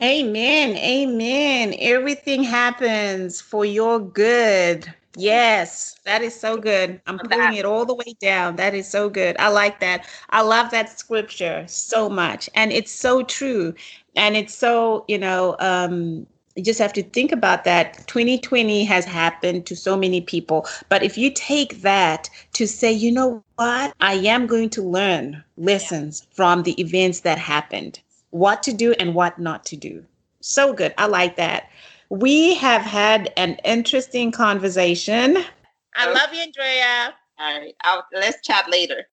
Amen. 0.00 0.76
Amen. 0.76 1.74
Everything 1.78 2.44
happens 2.44 3.40
for 3.40 3.64
your 3.64 3.98
good. 3.98 4.94
Yes, 5.16 5.96
that 6.04 6.22
is 6.22 6.38
so 6.38 6.56
good. 6.56 7.00
I'm 7.06 7.18
pulling 7.18 7.54
it 7.54 7.64
all 7.64 7.84
the 7.84 7.94
way 7.94 8.14
down. 8.20 8.56
That 8.56 8.74
is 8.74 8.88
so 8.88 9.08
good. 9.08 9.36
I 9.38 9.48
like 9.48 9.80
that. 9.80 10.06
I 10.30 10.42
love 10.42 10.70
that 10.70 10.98
scripture 10.98 11.64
so 11.66 12.08
much. 12.08 12.48
And 12.54 12.72
it's 12.72 12.92
so 12.92 13.22
true. 13.22 13.74
And 14.16 14.36
it's 14.36 14.54
so, 14.54 15.04
you 15.08 15.18
know, 15.18 15.56
um, 15.60 16.26
you 16.58 16.64
just 16.64 16.80
have 16.80 16.92
to 16.94 17.02
think 17.02 17.32
about 17.32 17.64
that. 17.64 18.06
2020 18.08 18.84
has 18.84 19.04
happened 19.04 19.64
to 19.66 19.76
so 19.76 19.96
many 19.96 20.20
people. 20.20 20.66
But 20.88 21.02
if 21.02 21.16
you 21.16 21.30
take 21.30 21.82
that 21.82 22.28
to 22.54 22.66
say, 22.66 22.92
you 22.92 23.12
know 23.12 23.42
what, 23.56 23.94
I 24.00 24.14
am 24.14 24.46
going 24.46 24.70
to 24.70 24.82
learn 24.82 25.42
lessons 25.56 26.22
yeah. 26.22 26.34
from 26.34 26.62
the 26.64 26.80
events 26.80 27.20
that 27.20 27.38
happened, 27.38 28.00
what 28.30 28.62
to 28.64 28.72
do 28.72 28.92
and 28.98 29.14
what 29.14 29.38
not 29.38 29.64
to 29.66 29.76
do. 29.76 30.04
So 30.40 30.72
good. 30.72 30.94
I 30.98 31.06
like 31.06 31.36
that. 31.36 31.70
We 32.10 32.54
have 32.56 32.82
had 32.82 33.32
an 33.36 33.58
interesting 33.64 34.32
conversation. 34.32 35.38
I 35.96 36.10
love 36.10 36.32
you, 36.32 36.40
Andrea. 36.40 37.14
All 37.38 37.60
right. 37.60 37.74
I'll, 37.84 38.06
let's 38.12 38.40
chat 38.46 38.70
later. 38.70 39.06